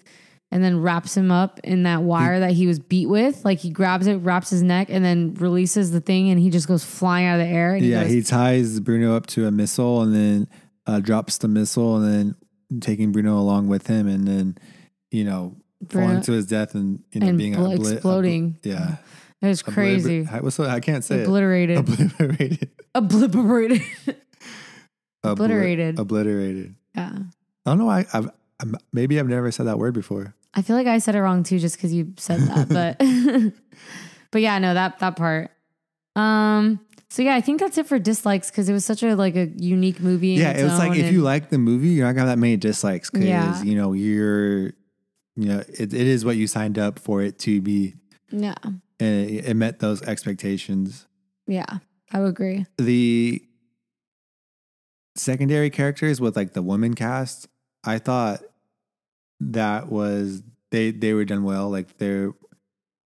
[0.53, 3.43] and then wraps him up in that wire that he was beat with.
[3.43, 6.67] Like he grabs it, wraps his neck, and then releases the thing and he just
[6.67, 7.73] goes flying out of the air.
[7.73, 10.47] And yeah, he, he ties Bruno up to a missile and then
[10.85, 12.35] uh, drops the missile and
[12.71, 14.57] then taking Bruno along with him and then,
[15.09, 15.57] you know,
[15.89, 18.53] Bruno- falling to his death and you know and being bl- obli- exploding.
[18.63, 18.95] obli- yeah,
[19.41, 20.23] It was crazy.
[20.25, 21.77] Obliter- what's I can't say Obliterated.
[21.77, 21.79] it.
[21.79, 22.69] Obliterated.
[22.95, 23.81] Obliterated.
[23.81, 24.15] Obli-
[25.23, 25.99] Obliterated.
[25.99, 26.75] Obliterated.
[26.95, 27.11] yeah.
[27.65, 28.29] I don't know why I've,
[28.59, 30.33] I'm, maybe I've never said that word before.
[30.53, 32.69] I feel like I said it wrong too, just because you said that.
[32.69, 32.99] But
[34.31, 35.51] but yeah, no, that that part.
[36.15, 36.79] Um.
[37.09, 39.45] So yeah, I think that's it for dislikes because it was such a like a
[39.57, 40.29] unique movie.
[40.29, 42.57] Yeah, it was like if you like the movie, you're not gonna have that many
[42.57, 43.61] dislikes because Yeah.
[43.63, 44.71] you know you're,
[45.35, 47.95] you know, it, it is what you signed up for it to be,
[48.29, 51.07] yeah, and it, it met those expectations.
[51.47, 51.79] yeah,
[52.11, 52.65] I would agree.
[52.77, 53.43] The
[55.15, 57.47] secondary characters with like the woman cast,
[57.83, 58.41] I thought
[59.39, 61.69] that was they they were done well.
[61.69, 62.27] Like they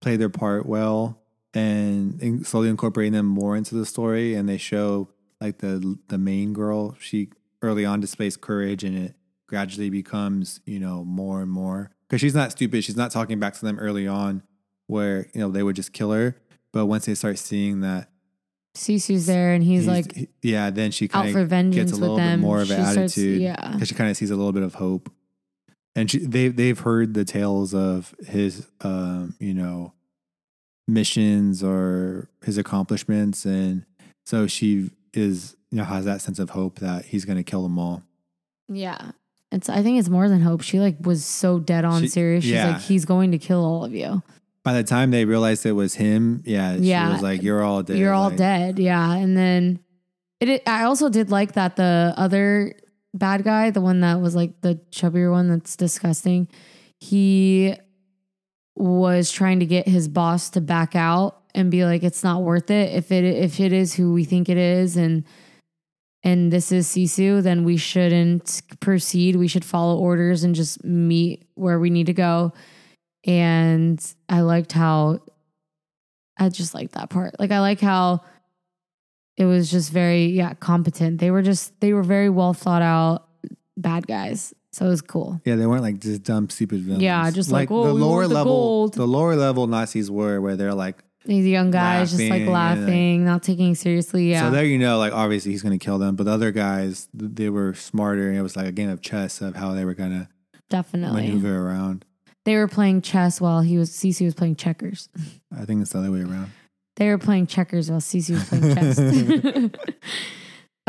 [0.00, 1.22] played their part well
[1.54, 4.34] and in- slowly incorporating them more into the story.
[4.34, 5.10] And they show
[5.40, 6.96] like the the main girl.
[7.00, 7.30] She
[7.62, 9.14] early on displays courage, and it
[9.46, 12.84] gradually becomes you know more and more because she's not stupid.
[12.84, 14.42] She's not talking back to them early on
[14.86, 16.36] where you know they would just kill her.
[16.72, 18.10] But once they start seeing that
[18.76, 22.36] Sisu's there and he's, like he- yeah, then she kind of gets a little bit
[22.38, 23.40] more of She an starts- attitude.
[23.40, 25.10] yeah, because she kind of sees a little bit of hope,
[25.94, 29.94] and she they they've heard the tales of his um you know
[30.88, 33.84] missions or his accomplishments, and
[34.24, 37.62] so she is you know has that sense of hope that he's going to kill
[37.62, 38.02] them all.
[38.68, 39.12] yeah.
[39.52, 40.62] It's I think it's more than hope.
[40.62, 42.44] She like was so dead on She- serious.
[42.44, 42.72] She's yeah.
[42.72, 44.22] like, he's going to kill all of you.
[44.64, 47.06] By the time they realized it was him, yeah, Yeah.
[47.06, 47.98] she was like, "You're all dead.
[47.98, 48.78] You're all like- dead.
[48.80, 49.12] Yeah.
[49.14, 49.78] And then
[50.40, 52.74] it, it I also did like that the other
[53.14, 56.48] bad guy, the one that was like the chubbier one that's disgusting,
[56.98, 57.74] he
[58.74, 62.70] was trying to get his boss to back out and be like, it's not worth
[62.70, 62.92] it.
[62.94, 65.24] If it if it is who we think it is and
[66.26, 69.36] and this is Sisu, then we shouldn't proceed.
[69.36, 72.52] We should follow orders and just meet where we need to go.
[73.24, 75.20] And I liked how
[76.36, 77.38] I just liked that part.
[77.38, 78.22] Like I like how
[79.36, 81.20] it was just very yeah competent.
[81.20, 83.28] They were just they were very well thought out
[83.76, 84.52] bad guys.
[84.72, 85.40] So it was cool.
[85.44, 87.04] Yeah, they weren't like just dumb, stupid villains.
[87.04, 90.56] Yeah, just like, "Oh, we want the level, gold." the lower level Nazis were where
[90.56, 94.30] they're like, These young guys just like Laughing laughing, not taking seriously.
[94.30, 94.42] Yeah.
[94.42, 97.08] So there you know, like obviously he's going to kill them, but the other guys
[97.12, 99.94] they were smarter, and it was like a game of chess of how they were
[99.94, 100.28] going to
[100.70, 101.22] Definitely.
[101.22, 102.04] maneuver around.
[102.44, 105.08] They were playing chess while he was Sisu was playing checkers.
[105.56, 106.52] I think it's the other way around.
[106.96, 109.70] They were playing checkers while Sisu was playing chess.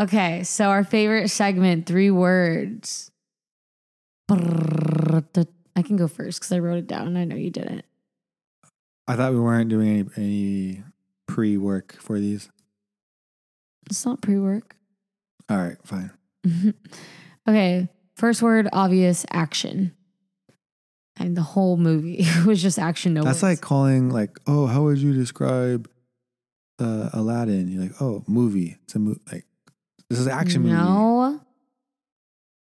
[0.00, 3.10] okay, so our favorite segment, three words.
[4.30, 7.16] I can go first because I wrote it down.
[7.16, 7.84] I know you didn't.
[9.08, 10.84] I thought we weren't doing any any
[11.26, 12.48] pre work for these.
[13.90, 14.76] It's not pre-work.
[15.48, 16.10] All right, fine.
[17.48, 19.94] okay, first word, obvious action.
[21.16, 23.14] And the whole movie was just action.
[23.14, 23.42] No, That's words.
[23.42, 25.88] like calling like, oh, how would you describe
[26.78, 27.68] uh, Aladdin?
[27.68, 28.76] You're like, oh, movie.
[28.84, 29.20] It's a movie.
[29.32, 29.46] Like
[30.10, 30.74] this is an action movie.
[30.74, 31.40] No,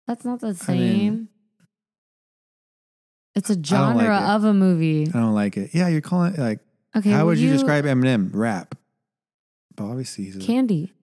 [0.07, 0.78] that's not the I same.
[0.78, 1.28] mean-
[3.37, 4.34] it's a like genre it.
[4.34, 5.03] of a movie.
[5.09, 5.70] I don't like it.
[5.74, 6.61] Yeah, you're calling it like.
[6.97, 8.30] Okay, how would you, describe Eminem?
[8.32, 8.74] Rap.
[9.76, 10.95] But obviously he's a, candy?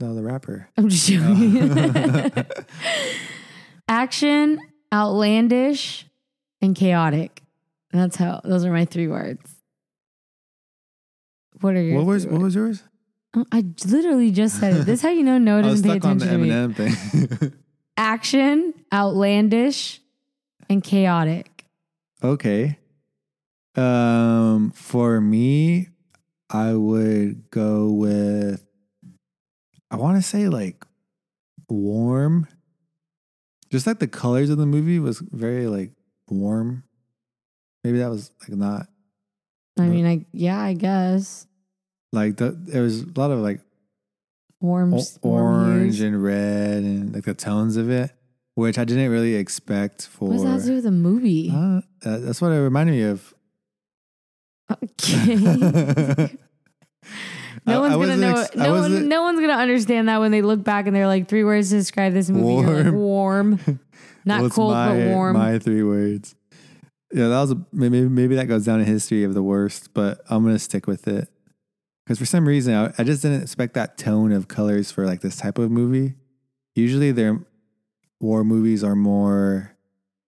[0.00, 0.68] no, the rapper.
[0.76, 1.78] I'm just joking.
[1.78, 2.42] Oh.
[3.88, 4.58] Action,
[4.92, 6.06] outlandish,
[6.60, 7.42] and chaotic.
[7.92, 8.40] That's how.
[8.42, 9.54] Those are my three words.
[11.60, 11.98] What are your?
[11.98, 12.44] what was what words?
[12.44, 12.82] was yours?
[13.36, 14.86] Oh, I literally just said it.
[14.86, 16.74] This is how you know no doesn't pay stuck on the attention to me.
[16.74, 17.52] Eminem thing.
[17.96, 20.00] Action, outlandish,
[20.68, 21.64] and chaotic.
[22.22, 22.78] okay.
[23.76, 25.88] Um, for me,
[26.48, 28.64] I would go with.
[29.90, 30.84] I want to say like
[31.68, 32.46] warm.
[33.70, 35.90] Just like the colors of the movie was very like
[36.28, 36.84] warm.
[37.82, 38.86] Maybe that was like not
[39.78, 41.46] I mean, like yeah, I guess
[42.12, 43.60] like the there was a lot of like
[44.60, 44.92] warm,
[45.22, 46.00] warm orange hues.
[46.00, 48.12] and red and like the tones of it,
[48.54, 50.28] which I didn't really expect for.
[50.28, 51.50] What does that have to do with the movie?
[51.54, 53.34] Uh, uh, that's what it reminded me of.
[54.70, 56.30] Okay.
[57.66, 58.40] I- No one's I gonna know.
[58.42, 61.28] ex- no, one, no one's gonna understand that when they look back and they're like
[61.28, 62.66] three words to describe this movie.
[62.66, 63.58] You're like, warm,
[64.24, 65.36] not Well, cold my, but warm.
[65.36, 66.34] My three words.
[67.12, 70.20] Yeah, that was a, maybe maybe that goes down in history of the worst, but
[70.28, 71.28] I'm gonna stick with it
[72.04, 75.20] because for some reason I, I just didn't expect that tone of colors for like
[75.20, 76.14] this type of movie.
[76.74, 77.40] Usually, their
[78.24, 79.70] war movies are more.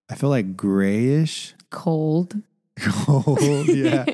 [0.08, 2.36] I feel like grayish, cold.
[2.80, 4.04] cold, yeah,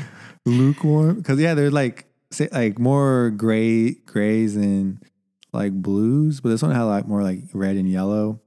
[0.46, 1.16] lukewarm.
[1.16, 4.98] Because yeah, they're like say like more gray grays and
[5.52, 8.40] like blues, but this one had like more like red and yellow.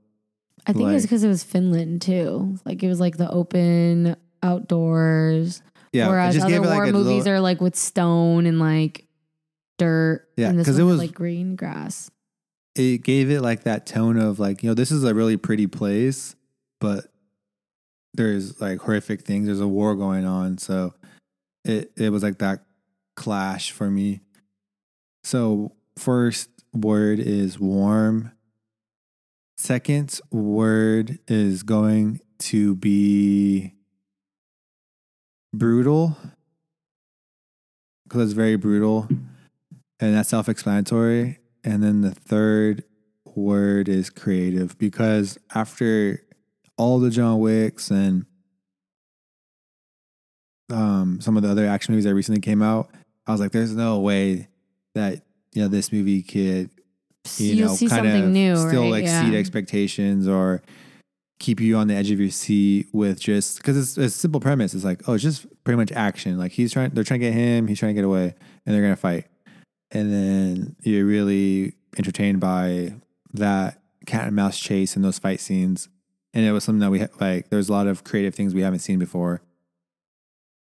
[0.67, 2.57] I think it's Like- because it was Finland too.
[2.65, 5.61] Like it was like the open outdoors.
[5.93, 9.05] Yeah, Whereas just other it, like, war movies little- are like with stone and like
[9.77, 10.27] dirt.
[10.35, 12.09] Yeah, and this 'cause one it was- like green grass.
[12.75, 15.67] It gave it like that tone of like you know this is a really pretty
[15.67, 16.35] place
[16.79, 17.07] but
[18.15, 19.47] there's like horrific things.
[19.47, 20.57] There's a war going on.
[20.57, 20.93] So
[21.63, 22.63] it it was like that
[23.15, 24.21] clash for me.
[25.23, 28.31] So first word is warm.
[29.57, 33.73] Second word is going to be
[35.53, 36.17] brutal
[38.03, 39.07] because it's very brutal
[40.01, 42.83] and that's self-explanatory and then the third
[43.25, 46.21] word is creative because after
[46.77, 48.25] all the John Wicks and
[50.71, 52.89] um, some of the other action movies that recently came out,
[53.27, 54.47] I was like, there's no way
[54.93, 56.69] that you know this movie could
[57.37, 59.03] you You'll know kind of new, still right?
[59.03, 59.39] exceed Yeah.
[59.39, 60.61] expectations or
[61.39, 64.39] keep you on the edge of your seat with just because it's, it's a simple
[64.39, 64.73] premise.
[64.73, 66.37] It's like, oh, it's just pretty much action.
[66.37, 68.35] Like he's trying, they're trying to get him, he's trying to get away,
[68.65, 69.25] and they're gonna fight.
[69.91, 72.95] And then you're really entertained by
[73.33, 75.89] that cat and mouse chase and those fight scenes.
[76.33, 77.49] And it was something that we like.
[77.49, 79.41] There's a lot of creative things we haven't seen before,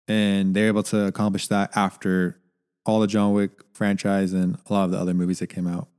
[0.07, 2.39] and they're able to accomplish that after
[2.85, 5.89] all the John Wick franchise and a lot of the other movies that came out.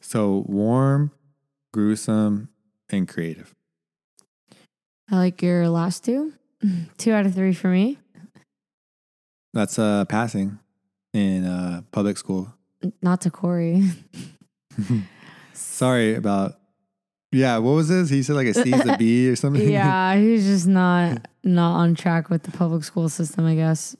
[0.00, 1.12] So warm,
[1.72, 2.48] gruesome,
[2.90, 3.54] and creative.
[5.10, 6.32] I like your last two.
[6.96, 7.98] Two out of three for me.
[9.52, 10.60] That's uh passing
[11.12, 12.54] in uh public school.
[13.02, 13.84] Not to Corey.
[15.52, 16.56] Sorry about
[17.34, 18.10] yeah, what was this?
[18.10, 19.66] He said like a C is a B or something.
[19.68, 23.96] yeah, he's just not not on track with the public school system, I guess.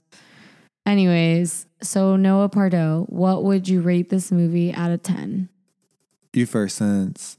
[0.84, 5.48] Anyways, so Noah Pardo, what would you rate this movie out of 10?
[6.34, 7.36] you first since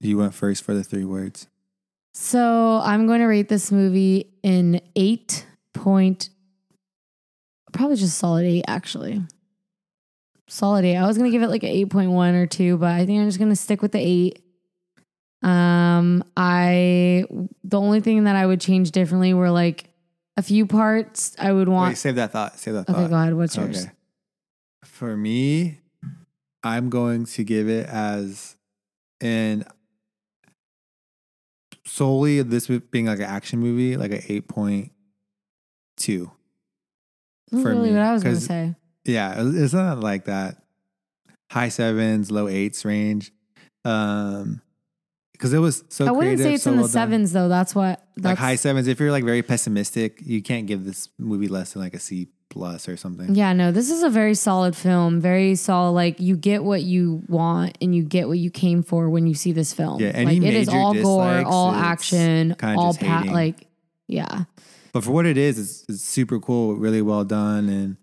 [0.00, 1.48] you went first for the three words.
[2.14, 6.30] So I'm going to rate this movie in 8 point,
[7.72, 9.20] probably just solid 8 actually.
[10.50, 10.96] Solid 8.
[10.96, 13.26] I was going to give it like an 8.1 or 2, but I think I'm
[13.28, 14.42] just going to stick with the 8.
[15.42, 17.24] Um I
[17.64, 19.84] the only thing that I would change differently were like
[20.36, 22.58] a few parts I would want Wait, save that thought.
[22.58, 23.08] Save that Okay, thought.
[23.10, 23.32] go ahead.
[23.34, 23.84] What's yours?
[23.86, 23.92] Okay.
[24.84, 25.78] For me,
[26.62, 28.56] I'm going to give it as
[29.22, 29.64] an
[31.86, 34.92] solely this being like an action movie, like an eight point
[35.96, 36.30] two.
[37.50, 38.74] That's for really me, what I was going to 'cause say.
[39.04, 40.62] Yeah, it's not like that
[41.50, 43.32] high sevens, low eights range.
[43.84, 44.60] Um,
[45.32, 46.06] because it was so.
[46.06, 46.92] I wouldn't creative, say it's so in the well done.
[46.92, 47.48] sevens though.
[47.48, 48.86] That's what that's Like high sevens.
[48.86, 52.28] If you're like very pessimistic, you can't give this movie less than like a C
[52.50, 53.34] plus or something.
[53.34, 55.18] Yeah, no, this is a very solid film.
[55.18, 55.92] Very solid.
[55.92, 59.32] Like you get what you want and you get what you came for when you
[59.34, 59.98] see this film.
[60.00, 63.32] Yeah, any like it is major all gore, all action, all just pa- hating.
[63.32, 63.66] like
[64.08, 64.44] yeah.
[64.92, 67.96] But for what it is, it's, it's super cool, really well done, and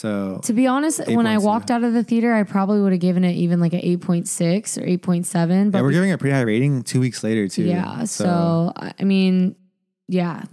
[0.00, 3.00] so To be honest, when I walked out of the theater, I probably would have
[3.02, 5.70] given it even like an eight point six or eight point seven.
[5.70, 7.64] But yeah, we're we- giving it a pretty high rating two weeks later too.
[7.64, 8.04] Yeah.
[8.04, 9.56] So, I I mean,
[10.08, 10.44] yeah.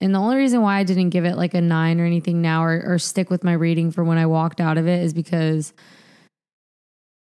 [0.00, 2.62] And the only reason why I didn't give it like a nine or anything now
[2.62, 5.72] or, or stick with my rating for when I walked out of it is because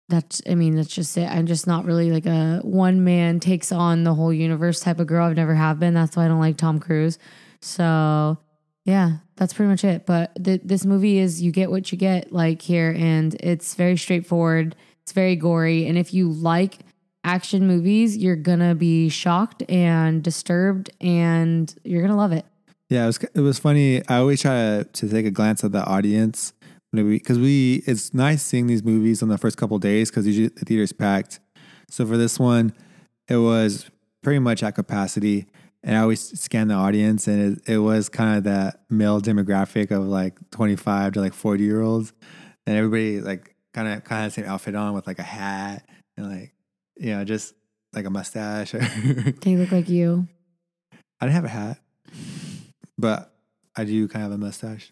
[0.10, 1.30] that's, I mean, that's just it.
[1.30, 5.08] I'm just not really like a one man takes on the whole universe type of
[5.08, 5.28] girl.
[5.28, 5.94] I've never have been.
[5.94, 7.18] That's why I don't like Tom Cruise.
[7.62, 8.38] So,
[8.84, 10.06] yeah, that's pretty much it.
[10.06, 13.98] But th- this movie is you get what you get like here, and it's very
[13.98, 14.76] straightforward.
[15.04, 15.88] It's very gory.
[15.88, 16.80] And if you like
[17.24, 22.46] action movies, you're gonna be shocked and disturbed, and you're gonna love it.
[22.90, 24.08] Yeah, it was it was funny.
[24.08, 26.54] I always try to, take a glance at the audience
[26.94, 30.66] because we it's nice seeing these movies on the first couple days because usually the
[30.66, 31.40] theater's packed.
[31.90, 32.74] So for this one,
[33.28, 33.90] it was
[34.24, 35.46] pretty much at capacity,
[35.86, 39.92] and I always scan the audience, and it, it was kind of that male demographic
[39.92, 42.12] of like twenty five to like forty year olds,
[42.66, 46.28] and everybody like kind of kind of same outfit on with like a hat and
[46.28, 46.54] like
[46.98, 47.54] you know just
[47.94, 48.74] like a mustache.
[49.42, 50.28] They look like you.
[51.22, 51.78] I didn't have a hat,
[52.98, 53.32] but
[53.76, 54.92] I do kind of have a mustache.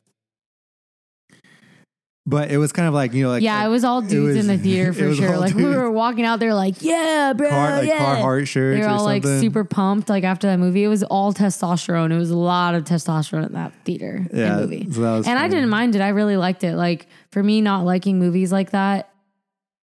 [2.25, 4.37] But it was kind of like you know, like yeah, it was all dudes was-
[4.37, 5.37] in the theater for sure.
[5.37, 8.21] Like we were walking out there, like yeah, bro, car, like yeah.
[8.21, 10.07] Carhartt shirts They were all like super pumped.
[10.07, 12.13] Like after that movie, it was all testosterone.
[12.13, 14.87] It was a lot of testosterone in that theater and Yeah, movie.
[14.89, 16.01] so and I didn't mind it.
[16.01, 16.77] I really liked it.
[16.77, 19.09] Like for me, not liking movies like that,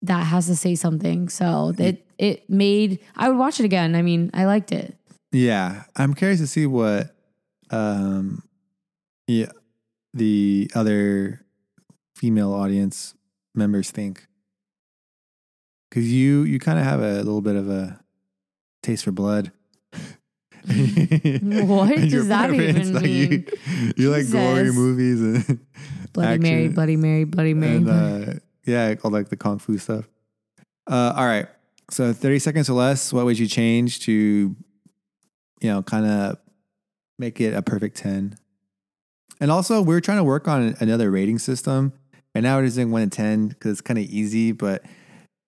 [0.02, 1.30] that has to say something.
[1.30, 3.94] So it it made I would watch it again.
[3.94, 4.94] I mean, I liked it.
[5.32, 7.16] Yeah, I'm curious to see what,
[7.70, 8.42] um,
[9.26, 9.52] yeah,
[10.12, 11.40] the other
[12.16, 13.14] female audience
[13.54, 14.26] members think.
[15.90, 18.00] Because you you kind of have a little bit of a
[18.82, 19.52] taste for blood.
[20.66, 23.46] What does that even like, You, mean?
[23.96, 25.60] you like gory movies and
[26.12, 26.68] Bloody Mary.
[26.68, 27.76] Bloody Mary, Bloody Mary.
[27.76, 28.32] and uh,
[28.64, 30.08] yeah, all like the kung fu stuff.
[30.90, 31.46] Uh, all right,
[31.90, 33.12] so thirty seconds or less.
[33.12, 34.56] What would you change to, you
[35.70, 36.38] know, kind of
[37.18, 38.36] make it a perfect ten?
[39.40, 41.92] And also, we're trying to work on another rating system,
[42.36, 44.52] and now we're just doing one to ten because it's kind of easy.
[44.52, 44.84] But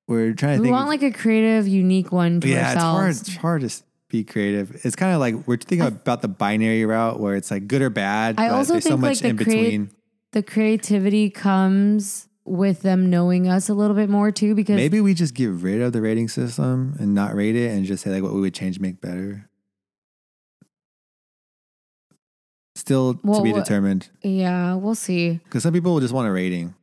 [0.07, 0.73] we're trying to we think.
[0.77, 3.11] want like a creative, unique one to yeah, it's hard.
[3.11, 4.81] It's hard to be creative.
[4.85, 7.91] It's kind of like we're thinking about the binary route where it's like good or
[7.91, 8.39] bad.
[8.39, 9.91] I but also there's so think, like, the in create- between.
[10.33, 15.15] The creativity comes with them knowing us a little bit more too, because Maybe we
[15.15, 18.23] just get rid of the rating system and not rate it and just say like
[18.23, 19.49] what we would change make better.
[22.75, 24.09] Still Well, to be determined.
[24.23, 25.41] yeah, we'll see.
[25.45, 26.75] Because some people will just want a rating.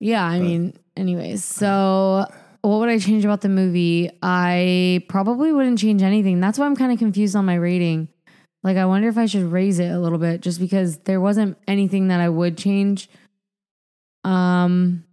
[0.00, 2.26] Yeah, I But- mean, anyways, so
[2.62, 4.10] what would I change about the movie?
[4.22, 6.40] I probably wouldn't change anything.
[6.40, 8.08] That's why I'm kind of confused on my rating.
[8.62, 11.56] Like, I wonder if I should raise it a little bit just because there wasn't
[11.68, 13.08] anything that I would change.
[14.24, 15.04] Um,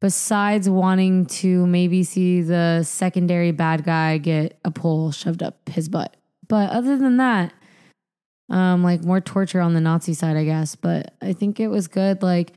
[0.00, 5.88] besides wanting to maybe see the secondary bad guy get a pole shoved up his
[5.88, 6.16] butt.
[6.48, 7.52] But other than that,
[8.50, 10.74] um, like more torture on the Nazi side, I guess.
[10.74, 12.22] But I think it was good.
[12.22, 12.52] Like,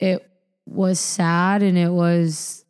[0.00, 0.26] it
[0.66, 2.64] was sad and it was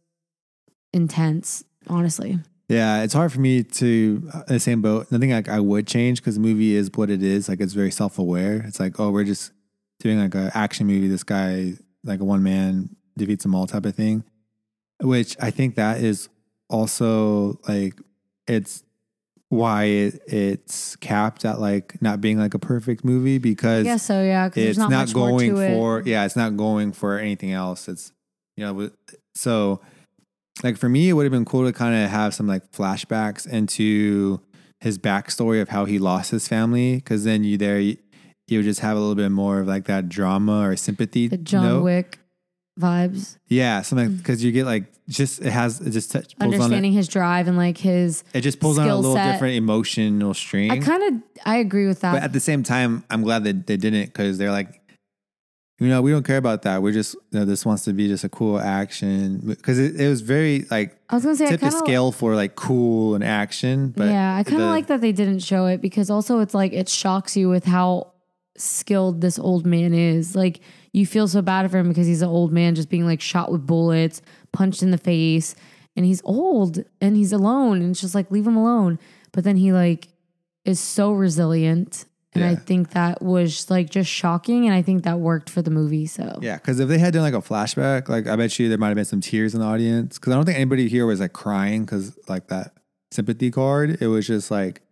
[0.92, 2.38] intense, honestly.
[2.68, 5.12] Yeah, it's hard for me to uh, the same boat.
[5.12, 7.48] Nothing like I would change because the movie is what it is.
[7.48, 8.62] Like it's very self aware.
[8.66, 9.52] It's like oh, we're just
[10.00, 11.08] doing like an action movie.
[11.08, 11.74] This guy
[12.04, 14.24] like a one man defeats them all type of thing.
[15.02, 16.28] Which I think that is
[16.70, 18.00] also like
[18.46, 18.82] it's
[19.54, 24.22] why it, it's capped at like not being like a perfect movie because guess so,
[24.22, 24.50] yeah.
[24.54, 25.70] It's not, not, going to it.
[25.70, 28.12] for yeah it's not going for anything else it's
[28.56, 28.90] you know
[29.34, 29.80] so
[30.62, 33.46] like for me it would have been cool to kind of have some like flashbacks
[33.46, 34.40] into
[34.80, 37.96] his backstory of how he lost his family because then you there you,
[38.46, 41.38] you would just have a little bit more of like that drama or sympathy the
[41.38, 41.82] John note.
[41.82, 42.18] Wick
[42.78, 44.18] vibes, yeah something mm.
[44.18, 47.46] because you get like just it has it just touch, pulls on understanding his drive
[47.46, 48.24] and like his.
[48.32, 49.32] it just pulls on a little set.
[49.32, 52.12] different emotional string I kind of I agree with that.
[52.12, 54.80] But at the same time, I'm glad that they didn't because they're like,
[55.78, 56.82] you know, we don't care about that.
[56.82, 60.08] We're just, you know, this wants to be just a cool action because it, it
[60.08, 62.54] was very like I was gonna say I tip the kind of scale for like
[62.54, 63.88] cool and action.
[63.88, 66.72] But yeah, I kind of like that they didn't show it because also it's like
[66.72, 68.12] it shocks you with how
[68.56, 70.34] skilled this old man is.
[70.34, 70.60] Like
[70.94, 73.50] you feel so bad for him because he's an old man just being like shot
[73.50, 74.22] with bullets,
[74.52, 75.56] punched in the face,
[75.96, 79.00] and he's old and he's alone and it's just like leave him alone.
[79.32, 80.08] But then he like
[80.64, 82.06] is so resilient.
[82.36, 85.70] And I think that was like just shocking and I think that worked for the
[85.70, 86.06] movie.
[86.06, 88.78] So Yeah, because if they had done like a flashback, like I bet you there
[88.78, 90.18] might have been some tears in the audience.
[90.18, 92.72] Because I don't think anybody here was like crying because like that
[93.12, 93.98] sympathy card.
[94.00, 94.82] It was just like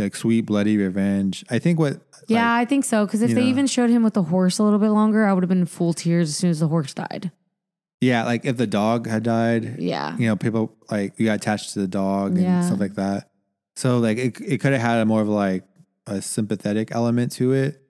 [0.00, 1.44] like sweet bloody revenge.
[1.50, 3.04] I think what Yeah, like, I think so.
[3.06, 3.46] Because if they know.
[3.48, 5.92] even showed him with the horse a little bit longer, I would have been full
[5.92, 7.30] tears as soon as the horse died.
[8.00, 10.16] yeah, like if the dog had died, Yeah.
[10.16, 12.62] you know, people like you got attached to the dog and Yeah.
[12.62, 13.28] stuff like that.
[13.76, 15.64] So like it it could have had a more of like
[16.06, 17.80] a sympathetic element to it,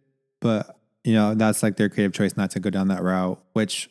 [0.40, 3.88] but you know that's like their creative choice not to go down that route, which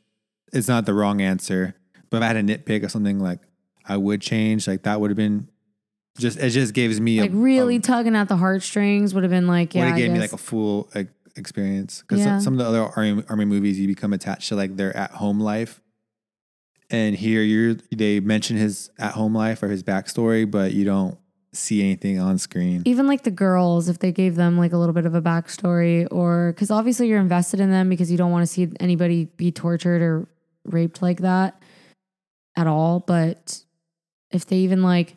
[0.53, 1.75] is not the wrong answer.
[2.09, 3.39] But if I had a nitpick or something like
[3.85, 5.48] I would change, like that would have been
[6.19, 9.31] just it just gives me like a, really a, tugging at the heartstrings would have
[9.31, 12.39] been like, would yeah, have I gave me like a full like, experience because Yeah.
[12.39, 15.39] some of the other army, army movies you become attached to like their at home
[15.39, 15.81] life,
[16.89, 21.17] and here you're they mention his at home life or his backstory, but you don't
[21.51, 22.83] see anything on screen.
[22.85, 26.07] even like the girls, if they gave them like a little bit of a backstory,
[26.11, 29.51] or because obviously you're invested in them because you don't want to see anybody be
[29.51, 30.27] tortured or
[30.65, 31.59] raped like that
[32.55, 32.99] at all.
[32.99, 33.63] But
[34.31, 35.15] if they even like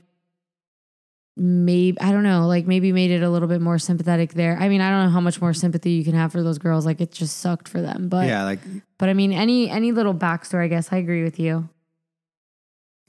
[1.37, 4.57] maybe I don't know, like maybe made it a little bit more sympathetic there.
[4.61, 6.85] I mean, I don't know how much more sympathy you can have for those girls.
[6.87, 8.09] Like it just sucked for them.
[8.09, 8.61] But yeah, like
[8.99, 11.69] but I mean, any any little backstory, I guess I agree with you.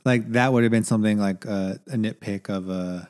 [0.06, 3.10] like that would have been something like a, a nitpick of a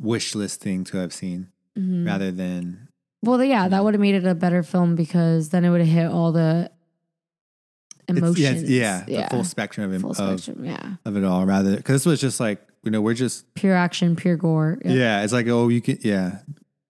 [0.00, 1.48] wish list thing to have seen
[1.78, 2.06] Mhm.
[2.06, 2.88] rather than
[3.22, 5.88] Well, yeah, that would have made it a better film because then it would have
[5.88, 6.70] hit all the
[8.08, 8.70] it's- emotions.
[8.70, 10.64] yeah, yeah, the full spectrum of, full of, spectrum.
[10.64, 11.44] Yeah, of it all.
[11.46, 14.78] Rather, because this was just like you know we're just pure action, pure gore.
[14.84, 15.22] yeah.
[15.22, 16.38] it's like oh you can yeah,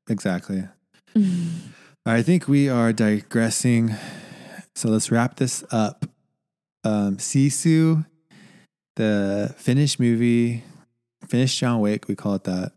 [0.08, 0.64] exactly.
[2.06, 3.94] I think we are digressing.
[4.74, 6.04] So let's wrap this up.
[6.84, 8.04] Um, Sisu,
[8.96, 10.64] the Finnish movie,
[11.28, 12.72] Finnish John Wick, we call it that,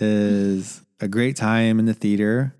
[0.00, 2.54] is a great time in the theater.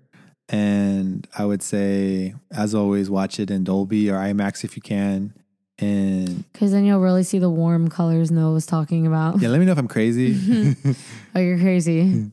[0.49, 5.33] And I would say, as always, watch it in Dolby or IMAX if you can.
[5.79, 9.39] And Because then you'll really see the warm colors Noah was talking about.
[9.41, 10.33] yeah, let me know if I'm crazy.
[11.35, 12.31] Oh, you're crazy.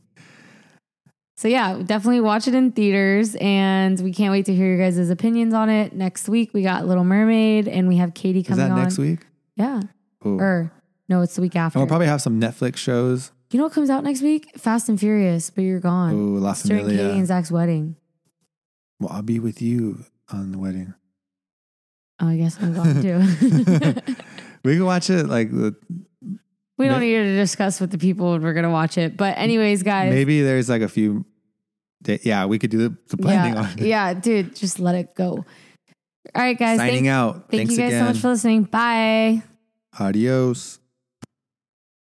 [1.37, 5.09] so yeah, definitely watch it in theaters, and we can't wait to hear your guys'
[5.11, 5.93] opinions on it.
[5.93, 8.81] Next week we got Little Mermaid, and we have Katie Is coming that on.
[8.81, 9.19] next week?
[9.55, 9.81] Yeah,
[10.25, 10.39] Ooh.
[10.39, 10.71] or
[11.07, 11.77] no, it's the week after.
[11.77, 13.31] And we'll probably have some Netflix shows.
[13.51, 14.57] you know what comes out next week?
[14.57, 16.13] Fast and Furious, but you're gone.
[16.15, 17.95] Ooh, La It's during Katie and Zach's wedding.
[18.99, 20.95] Well, I'll be with you on the wedding.
[22.19, 23.17] Oh, I guess I'm gone too.
[24.63, 25.75] we can watch it like the-
[26.77, 29.15] we don't need to discuss with the people when we're gonna watch it.
[29.15, 31.25] But anyways, guys, maybe there's like a few.
[32.03, 33.85] da- Yeah, we could do the, the planning yeah, on it.
[33.85, 35.45] yeah, dude, just let it go.
[36.33, 36.79] All right, guys.
[36.79, 37.33] Signing thank, out.
[37.49, 38.01] Thank Thanks you guys again.
[38.01, 38.63] so much for listening.
[38.63, 39.43] Bye.
[39.99, 40.79] Adios.